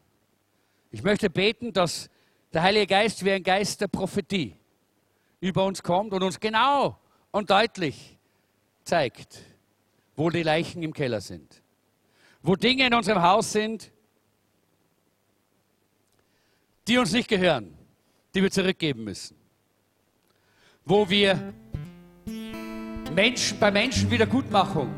[0.93, 2.09] Ich möchte beten, dass
[2.53, 4.57] der Heilige Geist wie ein Geist der Prophetie
[5.41, 7.01] über uns kommt und uns genau
[7.33, 8.17] und deutlich
[8.85, 9.41] zeigt,
[10.15, 11.61] wo die Leichen im Keller sind,
[12.43, 13.91] wo Dinge in unserem Haus sind,
[16.87, 17.77] die uns nicht gehören,
[18.37, 19.37] die wir zurückgeben müssen,
[20.85, 21.53] wo wir
[23.15, 24.91] Menschen, bei Menschen Wiedergutmachung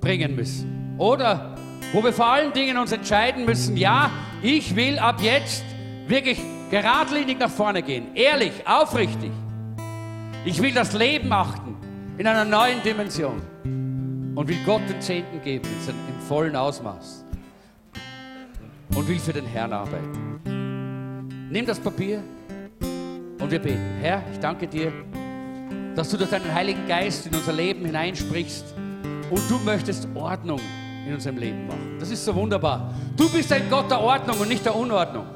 [0.00, 1.56] bringen müssen oder
[1.92, 4.10] wo wir vor allen Dingen uns entscheiden müssen, ja,
[4.42, 5.64] ich will ab jetzt
[6.06, 6.40] wirklich
[6.70, 9.30] geradlinig nach vorne gehen, ehrlich, aufrichtig.
[10.44, 11.76] Ich will das Leben achten
[12.18, 13.42] in einer neuen Dimension
[14.34, 17.24] und will Gott den Zehnten geben im vollen Ausmaß
[18.94, 20.40] und will für den Herrn arbeiten.
[21.50, 22.22] Nimm das Papier
[23.40, 23.98] und wir beten.
[24.00, 24.92] Herr, ich danke dir,
[25.96, 28.66] dass du durch deinen Heiligen Geist in unser Leben hineinsprichst
[29.30, 30.60] und du möchtest Ordnung
[31.06, 31.96] in unserem Leben machen.
[31.98, 32.94] Das ist so wunderbar.
[33.16, 35.26] Du bist ein Gott der Ordnung und nicht der Unordnung.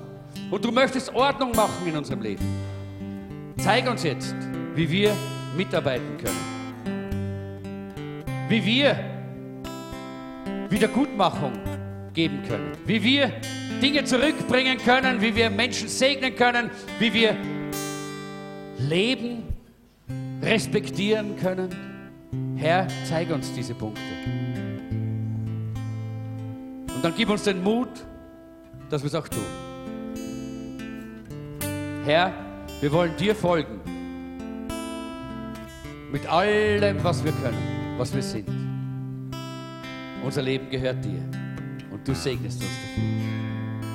[0.51, 2.45] Und du möchtest Ordnung machen in unserem Leben.
[3.57, 4.35] Zeig uns jetzt,
[4.75, 5.17] wie wir
[5.57, 6.61] mitarbeiten können.
[8.49, 8.99] Wie wir
[10.69, 11.53] Wiedergutmachung
[12.13, 12.73] geben können.
[12.85, 13.33] Wie wir
[13.81, 17.37] Dinge zurückbringen können, wie wir Menschen segnen können, wie wir
[18.79, 19.50] leben,
[20.43, 22.57] respektieren können.
[22.57, 24.01] Herr, zeig uns diese Punkte.
[26.95, 27.89] Und dann gib uns den Mut,
[28.91, 29.41] dass wir es auch tun.
[32.05, 32.33] Herr,
[32.81, 33.81] wir wollen dir folgen.
[36.13, 38.49] Mit allem, was wir können, was wir sind.
[40.25, 41.23] Unser Leben gehört dir
[41.91, 43.05] und du segnest uns dafür.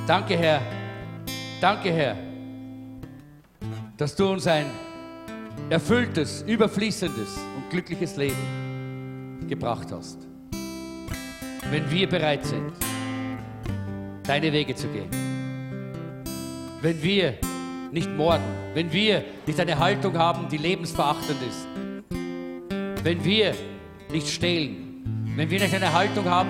[0.07, 0.61] Danke, Herr.
[1.61, 2.15] Danke, Herr,
[3.97, 4.65] dass du uns ein
[5.69, 10.19] erfülltes, überfließendes und glückliches Leben gebracht hast.
[11.71, 12.73] Wenn wir bereit sind,
[14.23, 15.09] deine Wege zu gehen.
[16.81, 17.35] Wenn wir
[17.91, 18.43] nicht morden,
[18.73, 21.67] wenn wir nicht eine Haltung haben, die lebensverachtend ist,
[23.03, 23.53] wenn wir
[24.11, 26.49] nicht stehlen, wenn wir nicht eine Haltung haben,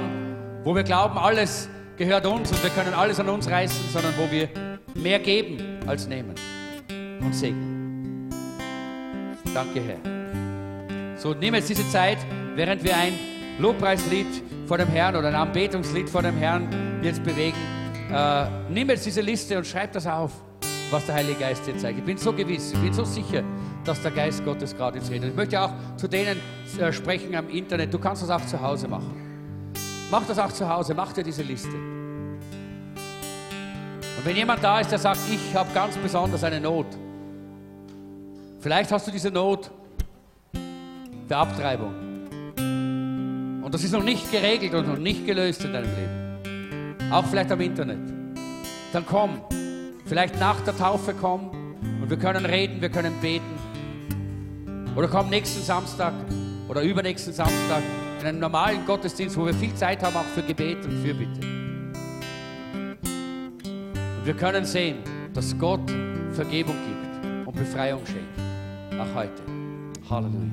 [0.64, 4.30] wo wir glauben, alles gehört uns und wir können alles an uns reißen, sondern wo
[4.32, 4.50] wir
[4.96, 6.36] mehr geben als nehmen
[7.22, 7.75] und segnen.
[9.56, 9.98] Danke, Herr.
[11.18, 12.18] So, nimm jetzt diese Zeit,
[12.56, 13.14] während wir ein
[13.58, 14.28] Lobpreislied
[14.68, 17.56] vor dem Herrn oder ein Anbetungslied vor dem Herrn jetzt bewegen.
[18.12, 20.34] Äh, nimm jetzt diese Liste und schreib das auf,
[20.92, 22.00] was der Heilige Geist dir zeigt.
[22.00, 23.46] Ich bin so gewiss, ich bin so sicher,
[23.86, 25.30] dass der Geist Gottes gerade jetzt redet.
[25.30, 26.38] Ich möchte auch zu denen
[26.78, 27.94] äh, sprechen am Internet.
[27.94, 29.72] Du kannst das auch zu Hause machen.
[30.12, 31.78] Mach das auch zu Hause, mach dir diese Liste.
[34.18, 36.88] Und wenn jemand da ist, der sagt, ich habe ganz besonders eine Not,
[38.66, 39.70] vielleicht hast du diese Not
[41.30, 41.94] der Abtreibung.
[43.62, 47.12] Und das ist noch nicht geregelt und noch nicht gelöst in deinem Leben.
[47.12, 48.00] Auch vielleicht am Internet.
[48.92, 49.40] Dann komm.
[50.08, 51.52] Vielleicht nach der Taufe komm
[52.02, 53.46] und wir können reden, wir können beten.
[54.96, 56.14] Oder komm nächsten Samstag
[56.68, 57.84] oder übernächsten Samstag
[58.20, 61.40] in einem normalen Gottesdienst, wo wir viel Zeit haben, auch für Gebet und Fürbitte.
[63.04, 64.98] Und wir können sehen,
[65.36, 65.88] dass Gott
[66.32, 68.25] Vergebung gibt und Befreiung schenkt.
[69.00, 69.44] Auch heute.
[70.10, 70.52] Halleluja.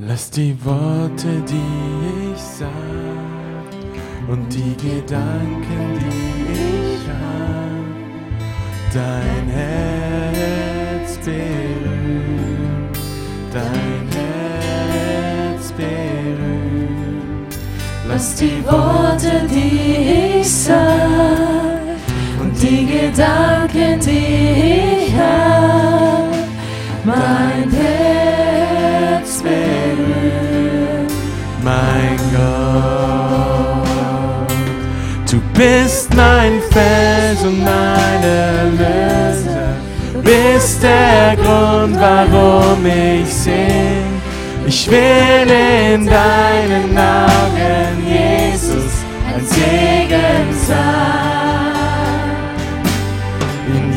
[0.00, 2.68] Lass die Worte, die ich sag
[4.28, 7.82] und die Gedanken, die ich hab,
[8.92, 12.88] dein Herz berühren,
[13.52, 17.46] dein Herz berühren.
[18.06, 21.57] Lass die Worte, die ich sag
[23.00, 26.34] Gedanken, die ich hab,
[27.04, 31.06] mein Herz berühren.
[31.62, 32.58] mein Gott.
[35.30, 39.76] Du bist mein Fels und mein Erlöser,
[40.22, 44.20] bist der Grund, warum ich sing.
[44.66, 45.50] Ich will
[45.94, 48.92] in deinen Augen, Jesus,
[49.28, 51.27] ein Segen sein.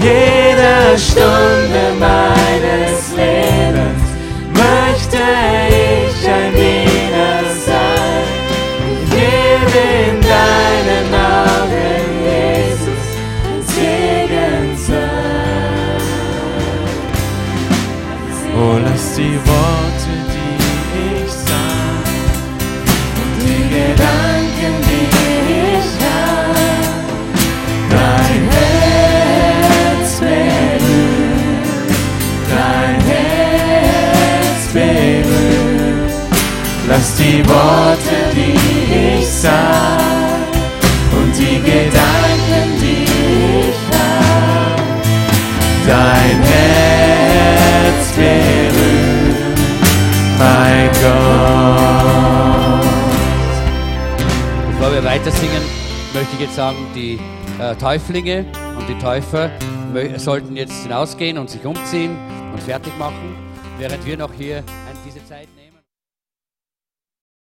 [0.02, 2.51] Jeder Stunde meines
[55.42, 55.64] Singen,
[56.14, 57.20] möchte ich jetzt sagen, die
[57.60, 58.46] äh, Täuflinge
[58.78, 59.50] und die Täufer
[60.18, 62.16] sollten jetzt hinausgehen und sich umziehen
[62.54, 63.36] und fertig machen,
[63.80, 64.64] während wir noch hier